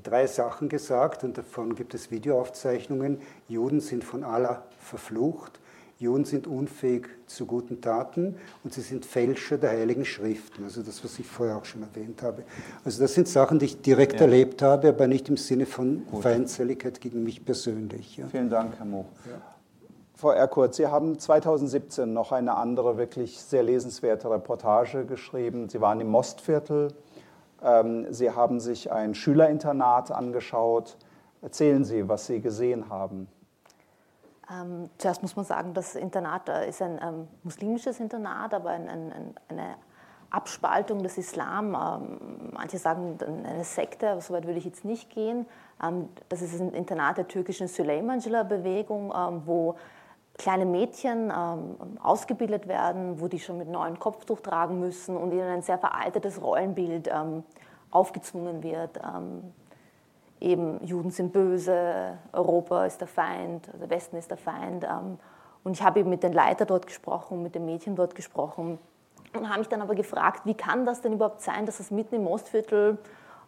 drei 0.03 0.27
Sachen 0.27 0.69
gesagt 0.69 1.25
und 1.25 1.39
davon 1.39 1.75
gibt 1.75 1.95
es 1.95 2.11
Videoaufzeichnungen. 2.11 3.21
Juden 3.49 3.81
sind 3.81 4.05
von 4.05 4.23
Allah 4.25 4.63
verflucht, 4.79 5.61
Juden 5.99 6.25
sind 6.25 6.47
unfähig 6.47 7.09
zu 7.27 7.47
guten 7.47 7.81
Taten 7.81 8.37
und 8.65 8.73
sie 8.75 8.81
sind 8.81 9.07
Fälscher 9.07 9.59
der 9.59 9.71
Heiligen 9.71 10.05
Schriften. 10.05 10.65
Also 10.65 10.83
das, 10.83 11.05
was 11.05 11.19
ich 11.19 11.27
vorher 11.27 11.57
auch 11.57 11.65
schon 11.65 11.83
erwähnt 11.83 12.23
habe. 12.23 12.43
Also 12.85 13.01
das 13.01 13.15
sind 13.15 13.29
Sachen, 13.29 13.59
die 13.59 13.67
ich 13.67 13.81
direkt 13.81 14.15
ja. 14.15 14.23
erlebt 14.23 14.61
habe, 14.61 14.89
aber 14.89 15.07
nicht 15.07 15.29
im 15.29 15.37
Sinne 15.37 15.67
von 15.67 16.05
Gut. 16.11 16.23
Feindseligkeit 16.23 17.01
gegen 17.01 17.23
mich 17.23 17.45
persönlich. 17.45 18.17
Ja. 18.17 18.27
Vielen 18.29 18.51
Dank, 18.51 18.77
Herr 18.77 18.87
Moch. 18.87 19.07
Ja. 19.27 19.41
Frau 20.17 20.31
Erkurt, 20.31 20.75
Sie 20.75 20.87
haben 20.87 21.19
2017 21.19 22.13
noch 22.13 22.33
eine 22.33 22.57
andere 22.57 22.97
wirklich 22.97 23.41
sehr 23.41 23.63
lesenswerte 23.63 24.31
Reportage 24.31 25.05
geschrieben. 25.05 25.69
Sie 25.69 25.81
waren 25.81 26.01
im 26.01 26.09
Mostviertel. 26.09 26.93
Ähm, 27.63 28.07
Sie 28.13 28.31
haben 28.31 28.61
sich 28.61 28.93
ein 28.93 29.15
Schülerinternat 29.15 30.11
angeschaut. 30.11 30.97
Erzählen 31.43 31.85
Sie, 31.85 32.09
was 32.09 32.27
Sie 32.27 32.41
gesehen 32.41 32.89
haben. 32.89 33.29
Ähm, 34.51 34.91
zuerst 34.99 35.23
muss 35.23 35.37
man 35.37 35.45
sagen, 35.45 35.75
das 35.75 35.95
Internat 35.95 36.49
äh, 36.49 36.69
ist 36.69 36.83
ein 36.83 37.01
ähm, 37.03 37.29
muslimisches 37.43 38.01
Internat, 38.01 38.53
aber 38.53 38.71
ein, 38.71 38.89
ein, 38.89 39.35
eine 39.49 39.77
Abspaltung 40.31 41.03
des 41.03 41.17
Islam. 41.17 41.75
Ähm, 41.75 42.51
manche 42.53 42.79
sagen 42.79 43.19
eine 43.23 43.65
Sekte, 43.65 44.21
so 44.21 44.35
weit 44.35 44.47
würde 44.47 44.59
ich 44.59 44.65
jetzt 44.65 44.85
nicht 44.85 45.11
gehen. 45.11 45.47
Ähm, 45.83 46.09
das 46.29 46.43
ist 46.43 46.61
ein 46.61 46.73
Internat 46.73 47.17
der 47.17 47.29
türkischen 47.29 47.69
Süleymancılar-Bewegung, 47.69 49.15
ähm, 49.17 49.43
wo 49.47 49.77
kleine 50.37 50.67
Mädchen 50.67 51.33
ähm, 51.35 51.77
ausgebildet 52.03 52.67
werden, 52.67 53.21
wo 53.21 53.29
die 53.29 53.39
schon 53.39 53.57
mit 53.57 53.69
neuen 53.69 53.99
Kopftuch 53.99 54.41
tragen 54.41 54.81
müssen 54.81 55.17
und 55.17 55.33
ihnen 55.33 55.49
ein 55.49 55.63
sehr 55.63 55.79
veraltetes 55.79 56.43
Rollenbild 56.43 57.09
aufgezwungen 57.93 58.65
wird 58.65 58.99
eben 60.45 60.85
Juden 60.85 61.11
sind 61.11 61.33
böse, 61.33 62.19
Europa 62.33 62.87
ist 62.87 63.01
der 63.01 63.09
Feind, 63.09 63.67
also 63.67 63.79
der 63.79 63.91
Westen 63.91 64.17
ist 64.17 64.31
der 64.31 64.37
Feind. 64.37 64.85
Ähm, 64.85 65.19
und 65.65 65.73
ich 65.73 65.83
habe 65.83 66.01
eben 66.01 66.11
mit 66.11 66.23
den 66.23 66.33
Leiter 66.33 66.67
dort 66.67 66.87
gesprochen, 66.87 67.43
mit 67.43 67.55
den 67.55 67.65
Mädchen 67.65 67.97
dort 67.97 68.15
gesprochen 68.15 68.79
und 69.35 69.49
habe 69.49 69.59
mich 69.59 69.69
dann 69.69 69.81
aber 69.81 69.95
gefragt, 69.95 70.43
wie 70.45 70.55
kann 70.55 70.85
das 70.87 71.01
denn 71.01 71.15
überhaupt 71.15 71.41
sein, 71.41 71.67
dass 71.67 71.81
es 71.81 71.91
mitten 71.91 72.15
im 72.15 72.27
Ostviertel 72.27 72.99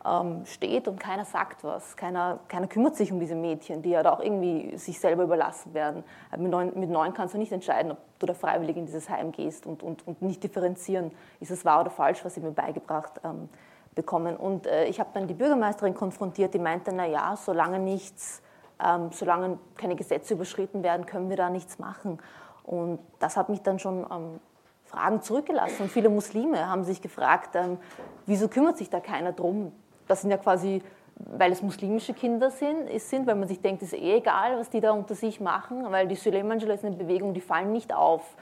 ähm, 0.04 0.46
steht 0.46 0.88
und 0.88 0.98
keiner 0.98 1.26
sagt 1.26 1.62
was, 1.62 1.96
keiner, 1.96 2.38
keiner 2.48 2.66
kümmert 2.66 2.96
sich 2.96 3.12
um 3.12 3.20
diese 3.20 3.34
Mädchen, 3.34 3.82
die 3.82 3.90
ja 3.90 4.02
da 4.02 4.14
auch 4.14 4.20
irgendwie 4.20 4.76
sich 4.78 4.98
selber 4.98 5.24
überlassen 5.24 5.74
werden. 5.74 6.02
Äh, 6.32 6.38
mit 6.38 6.50
neun, 6.50 6.72
mit 6.74 6.90
neun 6.90 7.12
kannst 7.12 7.34
du 7.34 7.38
nicht 7.38 7.52
entscheiden, 7.52 7.92
ob 7.92 7.98
du 8.18 8.26
da 8.26 8.34
freiwillig 8.34 8.76
in 8.78 8.86
dieses 8.86 9.10
Heim 9.10 9.30
gehst 9.30 9.66
und, 9.66 9.82
und, 9.82 10.06
und 10.06 10.22
nicht 10.22 10.42
differenzieren, 10.42 11.12
ist 11.40 11.50
es 11.50 11.64
wahr 11.66 11.82
oder 11.82 11.90
falsch, 11.90 12.24
was 12.24 12.34
sie 12.34 12.40
mir 12.40 12.52
beigebracht 12.52 13.20
haben 13.22 13.50
bekommen. 13.96 14.36
Und 14.36 14.68
äh, 14.68 14.84
ich 14.84 15.00
habe 15.00 15.10
dann 15.12 15.26
die 15.26 15.34
Bürgermeisterin 15.34 15.94
konfrontiert, 15.94 16.54
die 16.54 16.60
meinte, 16.60 16.92
naja, 16.92 17.34
solange 17.36 17.80
nichts, 17.80 18.42
ähm, 18.84 19.10
solange 19.10 19.58
keine 19.76 19.96
Gesetze 19.96 20.34
überschritten 20.34 20.84
werden, 20.84 21.06
können 21.06 21.28
wir 21.28 21.36
da 21.36 21.50
nichts 21.50 21.80
machen. 21.80 22.20
Und 22.62 23.00
das 23.18 23.36
hat 23.36 23.48
mich 23.48 23.62
dann 23.62 23.80
schon 23.80 24.06
ähm, 24.10 24.40
Fragen 24.84 25.22
zurückgelassen. 25.22 25.82
Und 25.82 25.88
viele 25.90 26.10
Muslime 26.10 26.68
haben 26.68 26.84
sich 26.84 27.02
gefragt, 27.02 27.56
ähm, 27.56 27.78
wieso 28.26 28.46
kümmert 28.48 28.76
sich 28.76 28.90
da 28.90 29.00
keiner 29.00 29.32
drum? 29.32 29.72
Das 30.06 30.20
sind 30.20 30.30
ja 30.30 30.36
quasi, 30.36 30.82
weil 31.16 31.50
es 31.50 31.62
muslimische 31.62 32.12
Kinder 32.12 32.50
sind, 32.50 32.88
sind 33.00 33.26
weil 33.26 33.34
man 33.34 33.48
sich 33.48 33.60
denkt, 33.60 33.82
es 33.82 33.92
ist 33.92 33.98
eh 33.98 34.18
egal, 34.18 34.58
was 34.58 34.68
die 34.68 34.80
da 34.80 34.92
unter 34.92 35.14
sich 35.14 35.40
machen, 35.40 35.90
weil 35.90 36.06
die 36.06 36.14
Suleimanjala 36.14 36.74
ist 36.74 36.84
eine 36.84 36.96
Bewegung, 36.96 37.34
die 37.34 37.40
fallen 37.40 37.72
nicht 37.72 37.94
auf 37.94 38.36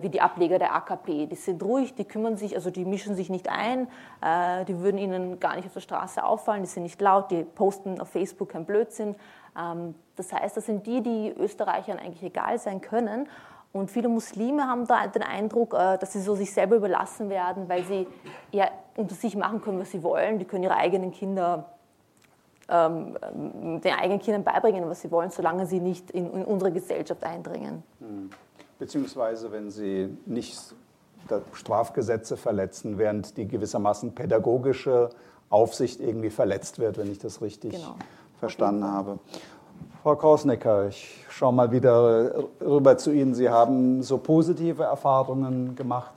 wie 0.00 0.08
die 0.08 0.20
Ableger 0.20 0.58
der 0.58 0.74
AKP. 0.74 1.26
Die 1.26 1.34
sind 1.34 1.62
ruhig, 1.62 1.94
die 1.94 2.04
kümmern 2.04 2.36
sich, 2.36 2.54
also 2.54 2.70
die 2.70 2.84
mischen 2.84 3.16
sich 3.16 3.30
nicht 3.30 3.48
ein, 3.48 3.88
äh, 4.20 4.64
die 4.64 4.78
würden 4.78 4.98
ihnen 4.98 5.40
gar 5.40 5.56
nicht 5.56 5.66
auf 5.66 5.72
der 5.72 5.80
Straße 5.80 6.22
auffallen, 6.22 6.62
die 6.62 6.68
sind 6.68 6.84
nicht 6.84 7.00
laut, 7.00 7.30
die 7.30 7.42
posten 7.42 8.00
auf 8.00 8.08
Facebook 8.08 8.50
kein 8.50 8.64
Blödsinn. 8.64 9.16
Ähm, 9.58 9.94
das 10.16 10.32
heißt, 10.32 10.56
das 10.56 10.66
sind 10.66 10.86
die, 10.86 11.02
die 11.02 11.34
Österreichern 11.36 11.98
eigentlich 11.98 12.22
egal 12.22 12.58
sein 12.58 12.80
können. 12.80 13.28
Und 13.72 13.90
viele 13.90 14.08
Muslime 14.08 14.68
haben 14.68 14.86
da 14.86 15.06
den 15.06 15.22
Eindruck, 15.22 15.74
äh, 15.74 15.98
dass 15.98 16.12
sie 16.12 16.20
so 16.20 16.34
sich 16.34 16.52
selber 16.52 16.76
überlassen 16.76 17.28
werden, 17.28 17.68
weil 17.68 17.82
sie 17.84 18.06
ja 18.52 18.68
unter 18.96 19.14
sich 19.14 19.34
machen 19.34 19.62
können, 19.62 19.80
was 19.80 19.90
sie 19.90 20.02
wollen. 20.02 20.38
Die 20.38 20.44
können 20.44 20.62
ihre 20.62 20.76
eigenen 20.76 21.10
Kinder 21.10 21.70
ähm, 22.68 23.16
den 23.34 23.94
eigenen 23.94 24.20
Kindern 24.20 24.44
beibringen, 24.44 24.88
was 24.88 25.00
sie 25.00 25.10
wollen, 25.10 25.30
solange 25.30 25.66
sie 25.66 25.80
nicht 25.80 26.10
in, 26.10 26.32
in 26.32 26.44
unsere 26.44 26.70
Gesellschaft 26.70 27.24
eindringen. 27.24 27.82
Mhm 27.98 28.30
beziehungsweise 28.82 29.52
wenn 29.52 29.70
sie 29.70 30.08
nicht 30.26 30.58
Strafgesetze 31.52 32.36
verletzen, 32.36 32.98
während 32.98 33.36
die 33.36 33.46
gewissermaßen 33.46 34.12
pädagogische 34.12 35.10
Aufsicht 35.50 36.00
irgendwie 36.00 36.30
verletzt 36.30 36.80
wird, 36.80 36.98
wenn 36.98 37.08
ich 37.08 37.20
das 37.20 37.40
richtig 37.40 37.74
genau. 37.74 37.94
verstanden 38.40 38.82
habe. 38.82 39.20
Frau 40.02 40.16
Krausnecker, 40.16 40.88
ich 40.88 41.24
schaue 41.28 41.52
mal 41.52 41.70
wieder 41.70 42.48
rüber 42.60 42.98
zu 42.98 43.12
Ihnen. 43.12 43.36
Sie 43.36 43.48
haben 43.48 44.02
so 44.02 44.18
positive 44.18 44.82
Erfahrungen 44.82 45.76
gemacht. 45.76 46.10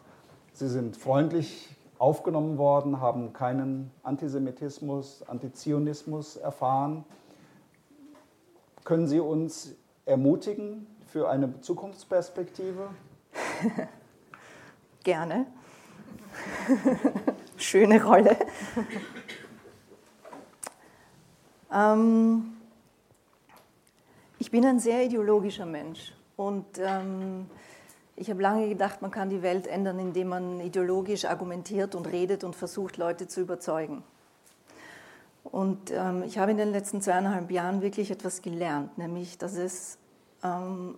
Sie 0.53 0.67
sind 0.67 0.97
freundlich 0.97 1.69
aufgenommen 1.99 2.57
worden, 2.57 2.99
haben 2.99 3.31
keinen 3.31 3.91
Antisemitismus, 4.01 5.21
Antizionismus 5.27 6.35
erfahren. 6.35 7.05
Können 8.83 9.05
Sie 9.05 9.19
uns 9.19 9.75
ermutigen, 10.07 10.87
für 11.15 11.29
eine 11.29 11.61
Zukunftsperspektive? 11.61 12.89
Gerne. 15.05 15.45
Schöne 17.55 18.03
Rolle. 18.03 18.35
ähm, 21.73 22.57
ich 24.39 24.51
bin 24.51 24.65
ein 24.65 24.81
sehr 24.81 25.05
ideologischer 25.05 25.65
Mensch 25.65 26.13
und 26.35 26.65
ähm, 26.79 27.49
ich 28.17 28.29
habe 28.29 28.41
lange 28.41 28.67
gedacht, 28.67 29.01
man 29.01 29.09
kann 29.09 29.29
die 29.29 29.41
Welt 29.41 29.67
ändern, 29.67 29.99
indem 29.99 30.27
man 30.27 30.59
ideologisch 30.59 31.23
argumentiert 31.23 31.95
und 31.95 32.07
redet 32.07 32.43
und 32.43 32.57
versucht, 32.57 32.97
Leute 32.97 33.29
zu 33.29 33.39
überzeugen. 33.39 34.03
Und 35.45 35.91
ähm, 35.91 36.23
ich 36.23 36.39
habe 36.39 36.51
in 36.51 36.57
den 36.57 36.73
letzten 36.73 36.99
zweieinhalb 36.99 37.51
Jahren 37.51 37.81
wirklich 37.81 38.11
etwas 38.11 38.41
gelernt, 38.41 38.97
nämlich, 38.97 39.37
dass 39.37 39.55
es 39.55 39.97
ähm, 40.43 40.95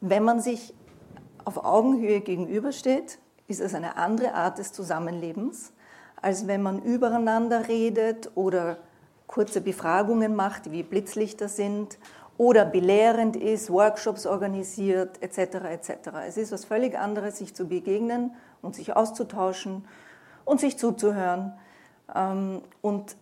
wenn 0.00 0.24
man 0.24 0.40
sich 0.40 0.74
auf 1.44 1.64
Augenhöhe 1.64 2.20
gegenübersteht, 2.20 3.18
ist 3.48 3.60
es 3.60 3.74
eine 3.74 3.96
andere 3.96 4.34
Art 4.34 4.58
des 4.58 4.72
Zusammenlebens, 4.72 5.72
als 6.20 6.46
wenn 6.46 6.62
man 6.62 6.82
übereinander 6.82 7.68
redet 7.68 8.30
oder 8.34 8.78
kurze 9.26 9.60
Befragungen 9.60 10.34
macht, 10.34 10.72
wie 10.72 10.82
Blitzlichter 10.82 11.48
sind 11.48 11.98
oder 12.38 12.64
belehrend 12.64 13.36
ist, 13.36 13.70
Workshops 13.70 14.26
organisiert 14.26 15.22
etc. 15.22 15.38
etc. 15.70 15.90
Es 16.26 16.36
ist 16.36 16.52
was 16.52 16.64
völlig 16.64 16.98
anderes, 16.98 17.38
sich 17.38 17.54
zu 17.54 17.66
begegnen 17.66 18.34
und 18.62 18.74
sich 18.74 18.94
auszutauschen 18.94 19.84
und 20.44 20.60
sich 20.60 20.78
zuzuhören. 20.78 21.52
Ähm, 22.14 22.62
und 22.82 23.16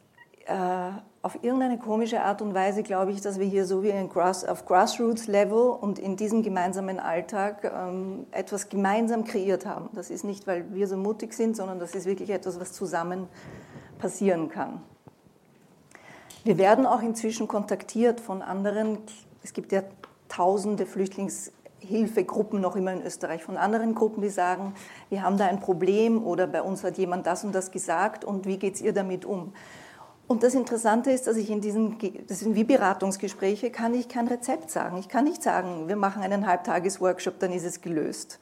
äh, 0.46 0.90
auf 1.24 1.42
irgendeine 1.42 1.78
komische 1.78 2.20
Art 2.20 2.42
und 2.42 2.52
Weise 2.52 2.82
glaube 2.82 3.10
ich, 3.10 3.22
dass 3.22 3.38
wir 3.38 3.46
hier 3.46 3.64
so 3.64 3.82
wie 3.82 3.92
Grass, 4.12 4.44
auf 4.44 4.66
Grassroots-Level 4.66 5.70
und 5.70 5.98
in 5.98 6.16
diesem 6.16 6.42
gemeinsamen 6.42 7.00
Alltag 7.00 7.64
ähm, 7.74 8.26
etwas 8.30 8.68
gemeinsam 8.68 9.24
kreiert 9.24 9.64
haben. 9.64 9.88
Das 9.94 10.10
ist 10.10 10.22
nicht, 10.22 10.46
weil 10.46 10.74
wir 10.74 10.86
so 10.86 10.98
mutig 10.98 11.32
sind, 11.32 11.56
sondern 11.56 11.78
das 11.78 11.94
ist 11.94 12.04
wirklich 12.04 12.28
etwas, 12.28 12.60
was 12.60 12.74
zusammen 12.74 13.26
passieren 13.98 14.50
kann. 14.50 14.82
Wir 16.44 16.58
werden 16.58 16.84
auch 16.84 17.00
inzwischen 17.00 17.48
kontaktiert 17.48 18.20
von 18.20 18.42
anderen, 18.42 18.98
es 19.42 19.54
gibt 19.54 19.72
ja 19.72 19.82
tausende 20.28 20.84
Flüchtlingshilfegruppen 20.84 22.60
noch 22.60 22.76
immer 22.76 22.92
in 22.92 23.00
Österreich, 23.00 23.42
von 23.42 23.56
anderen 23.56 23.94
Gruppen, 23.94 24.20
die 24.20 24.28
sagen, 24.28 24.74
wir 25.08 25.22
haben 25.22 25.38
da 25.38 25.46
ein 25.46 25.60
Problem 25.60 26.22
oder 26.22 26.46
bei 26.46 26.60
uns 26.60 26.84
hat 26.84 26.98
jemand 26.98 27.26
das 27.26 27.44
und 27.44 27.54
das 27.54 27.70
gesagt 27.70 28.26
und 28.26 28.44
wie 28.44 28.58
geht 28.58 28.74
es 28.74 28.82
ihr 28.82 28.92
damit 28.92 29.24
um? 29.24 29.54
Und 30.26 30.42
das 30.42 30.54
Interessante 30.54 31.10
ist, 31.10 31.26
dass 31.26 31.36
ich 31.36 31.50
in 31.50 31.60
diesen, 31.60 31.98
das 32.26 32.40
sind 32.40 32.54
wie 32.54 32.64
Beratungsgespräche, 32.64 33.70
kann 33.70 33.92
ich 33.92 34.08
kein 34.08 34.26
Rezept 34.26 34.70
sagen. 34.70 34.96
Ich 34.96 35.08
kann 35.08 35.24
nicht 35.24 35.42
sagen, 35.42 35.86
wir 35.86 35.96
machen 35.96 36.22
einen 36.22 36.46
Halbtages-Workshop, 36.46 37.38
dann 37.40 37.52
ist 37.52 37.64
es 37.64 37.82
gelöst. 37.82 38.40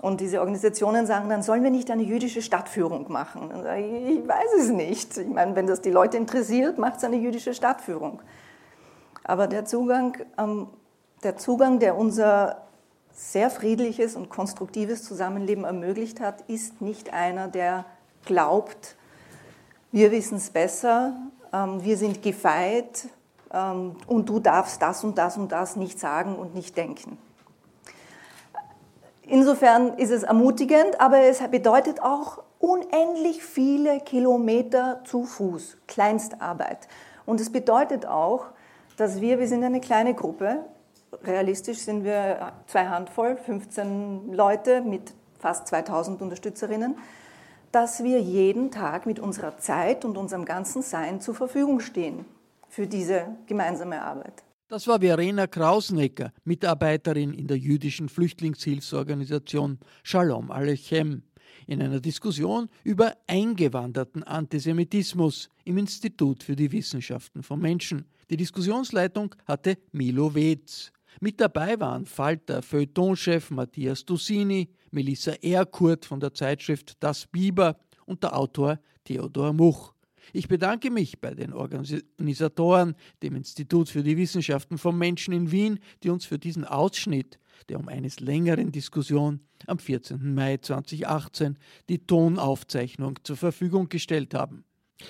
Und 0.00 0.20
diese 0.20 0.40
Organisationen 0.40 1.06
sagen 1.06 1.28
dann, 1.28 1.42
sollen 1.42 1.62
wir 1.62 1.70
nicht 1.70 1.90
eine 1.90 2.02
jüdische 2.02 2.42
Stadtführung 2.42 3.10
machen? 3.12 3.50
Ich, 3.78 4.18
ich 4.18 4.28
weiß 4.28 4.60
es 4.60 4.68
nicht. 4.70 5.16
Ich 5.16 5.28
meine, 5.28 5.54
wenn 5.56 5.66
das 5.66 5.82
die 5.82 5.90
Leute 5.90 6.16
interessiert, 6.16 6.78
macht 6.78 6.96
es 6.96 7.04
eine 7.04 7.16
jüdische 7.16 7.54
Stadtführung. 7.54 8.20
Aber 9.22 9.46
der 9.46 9.64
Zugang, 9.64 10.16
ähm, 10.38 10.68
der 11.22 11.36
Zugang, 11.36 11.78
der 11.78 11.96
unser 11.96 12.62
sehr 13.12 13.48
friedliches 13.48 14.16
und 14.16 14.28
konstruktives 14.28 15.04
Zusammenleben 15.04 15.64
ermöglicht 15.64 16.20
hat, 16.20 16.42
ist 16.48 16.80
nicht 16.82 17.12
einer, 17.12 17.48
der 17.48 17.84
glaubt, 18.24 18.96
wir 19.94 20.10
wissen 20.10 20.38
es 20.38 20.50
besser, 20.50 21.14
ähm, 21.52 21.84
wir 21.84 21.96
sind 21.96 22.20
gefeit 22.20 23.06
ähm, 23.52 23.94
und 24.08 24.28
du 24.28 24.40
darfst 24.40 24.82
das 24.82 25.04
und 25.04 25.16
das 25.18 25.36
und 25.36 25.52
das 25.52 25.76
nicht 25.76 26.00
sagen 26.00 26.34
und 26.34 26.52
nicht 26.52 26.76
denken. 26.76 27.16
Insofern 29.22 29.96
ist 29.96 30.10
es 30.10 30.24
ermutigend, 30.24 31.00
aber 31.00 31.20
es 31.20 31.38
bedeutet 31.48 32.02
auch 32.02 32.42
unendlich 32.58 33.44
viele 33.44 34.00
Kilometer 34.00 35.00
zu 35.04 35.22
Fuß, 35.22 35.76
Kleinstarbeit. 35.86 36.88
Und 37.24 37.40
es 37.40 37.52
bedeutet 37.52 38.04
auch, 38.04 38.46
dass 38.96 39.20
wir, 39.20 39.38
wir 39.38 39.46
sind 39.46 39.62
eine 39.62 39.80
kleine 39.80 40.14
Gruppe, 40.14 40.64
realistisch 41.22 41.78
sind 41.78 42.02
wir 42.02 42.52
zwei 42.66 42.86
Handvoll, 42.86 43.36
15 43.36 44.32
Leute 44.32 44.80
mit 44.80 45.14
fast 45.38 45.68
2000 45.68 46.20
Unterstützerinnen, 46.20 46.96
dass 47.74 48.04
wir 48.04 48.20
jeden 48.20 48.70
Tag 48.70 49.04
mit 49.04 49.18
unserer 49.18 49.58
Zeit 49.58 50.04
und 50.04 50.16
unserem 50.16 50.44
ganzen 50.44 50.80
Sein 50.82 51.20
zur 51.20 51.34
Verfügung 51.34 51.80
stehen 51.80 52.24
für 52.68 52.86
diese 52.86 53.26
gemeinsame 53.46 54.00
Arbeit. 54.00 54.44
Das 54.68 54.86
war 54.86 55.00
Verena 55.00 55.48
Krausnecker, 55.48 56.32
Mitarbeiterin 56.44 57.34
in 57.34 57.48
der 57.48 57.58
jüdischen 57.58 58.08
Flüchtlingshilfsorganisation 58.08 59.80
Shalom 60.04 60.52
Alechem, 60.52 61.24
in 61.66 61.82
einer 61.82 61.98
Diskussion 61.98 62.68
über 62.84 63.16
eingewanderten 63.26 64.22
Antisemitismus 64.22 65.48
im 65.64 65.78
Institut 65.78 66.44
für 66.44 66.54
die 66.54 66.70
Wissenschaften 66.70 67.42
von 67.42 67.60
Menschen. 67.60 68.04
Die 68.30 68.36
Diskussionsleitung 68.36 69.34
hatte 69.46 69.78
Milo 69.90 70.32
Wetz. 70.32 70.92
Mit 71.20 71.40
dabei 71.40 71.78
waren 71.80 72.06
Falter 72.06 72.62
Feuilletonchef 72.62 73.50
Matthias 73.50 74.04
Dussini, 74.04 74.68
Melissa 74.94 75.32
Erkurt 75.42 76.04
von 76.04 76.20
der 76.20 76.32
Zeitschrift 76.32 76.96
Das 77.00 77.26
Biber 77.26 77.76
und 78.06 78.22
der 78.22 78.36
Autor 78.36 78.78
Theodor 79.04 79.52
Much. 79.52 79.92
Ich 80.32 80.48
bedanke 80.48 80.90
mich 80.90 81.20
bei 81.20 81.34
den 81.34 81.52
Organisatoren, 81.52 82.94
dem 83.22 83.36
Institut 83.36 83.90
für 83.90 84.02
die 84.02 84.16
Wissenschaften 84.16 84.78
von 84.78 84.96
Menschen 84.96 85.34
in 85.34 85.50
Wien, 85.50 85.78
die 86.02 86.10
uns 86.10 86.24
für 86.24 86.38
diesen 86.38 86.64
Ausschnitt 86.64 87.38
der 87.68 87.78
um 87.78 87.88
eines 87.88 88.20
längeren 88.20 88.72
Diskussion 88.72 89.40
am 89.66 89.78
14. 89.78 90.34
Mai 90.34 90.58
2018 90.58 91.58
die 91.88 92.06
Tonaufzeichnung 92.06 93.18
zur 93.22 93.36
Verfügung 93.36 93.88
gestellt 93.88 94.34
haben. 94.34 94.64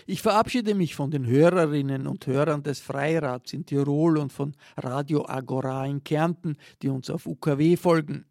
Ich 0.07 0.23
verabschiede 0.23 0.75
mich 0.75 0.95
von 0.95 1.11
den 1.11 1.27
Hörerinnen 1.27 2.07
und 2.07 2.27
Hörern 2.27 2.63
des 2.63 2.81
Freirats 2.81 3.53
in 3.53 3.67
Tirol 3.67 4.19
und 4.19 4.33
von 4.33 4.55
Radio 4.77 5.27
Agora 5.29 5.87
in 5.87 6.03
Kärnten, 6.03 6.57
die 6.83 6.89
uns 6.89 7.11
auf 7.11 7.27
UKW 7.27 7.77
folgen. 7.77 8.25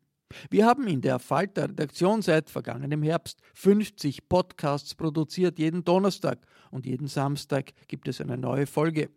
Wir 0.50 0.66
haben 0.66 0.88
in 0.88 1.02
der 1.02 1.20
Falter 1.20 1.64
Redaktion 1.64 2.22
seit 2.22 2.50
vergangenem 2.50 3.04
Herbst 3.04 3.40
50 3.54 4.30
Podcasts 4.30 4.96
produziert, 4.96 5.60
jeden 5.60 5.84
Donnerstag 5.84 6.40
und 6.72 6.86
jeden 6.86 7.08
Samstag 7.08 7.74
gibt 7.88 8.08
es 8.08 8.22
eine 8.22 8.38
neue 8.38 8.66
Folge. 8.66 9.10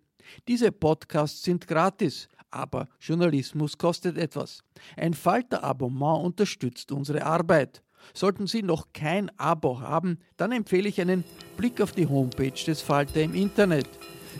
Diese 0.49 0.73
Podcasts 0.73 1.43
sind 1.43 1.67
gratis, 1.67 2.29
aber 2.51 2.89
Journalismus 3.01 3.79
kostet 3.79 4.19
etwas. 4.19 4.63
Ein 4.97 5.15
Falter-Abonnement 5.15 6.25
unterstützt 6.25 6.93
unsere 6.93 7.25
Arbeit. 7.25 7.83
Sollten 8.15 8.47
Sie 8.47 8.63
noch 8.63 8.93
kein 8.93 9.37
Abo 9.39 9.81
haben, 9.81 10.19
dann 10.37 10.53
empfehle 10.53 10.89
ich 10.89 11.01
einen 11.01 11.25
Blick 11.57 11.81
auf 11.81 11.91
die 11.93 12.07
Homepage 12.07 12.51
des 12.51 12.83
Falter 12.83 13.23
im 13.23 13.35
Internet. 13.35 13.89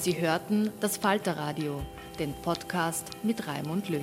Sie 0.00 0.20
hörten 0.20 0.70
das 0.80 0.96
Falterradio, 0.96 1.80
den 2.18 2.34
Podcast 2.42 3.06
mit 3.22 3.46
Raimund 3.46 3.88
Löw. 3.88 4.02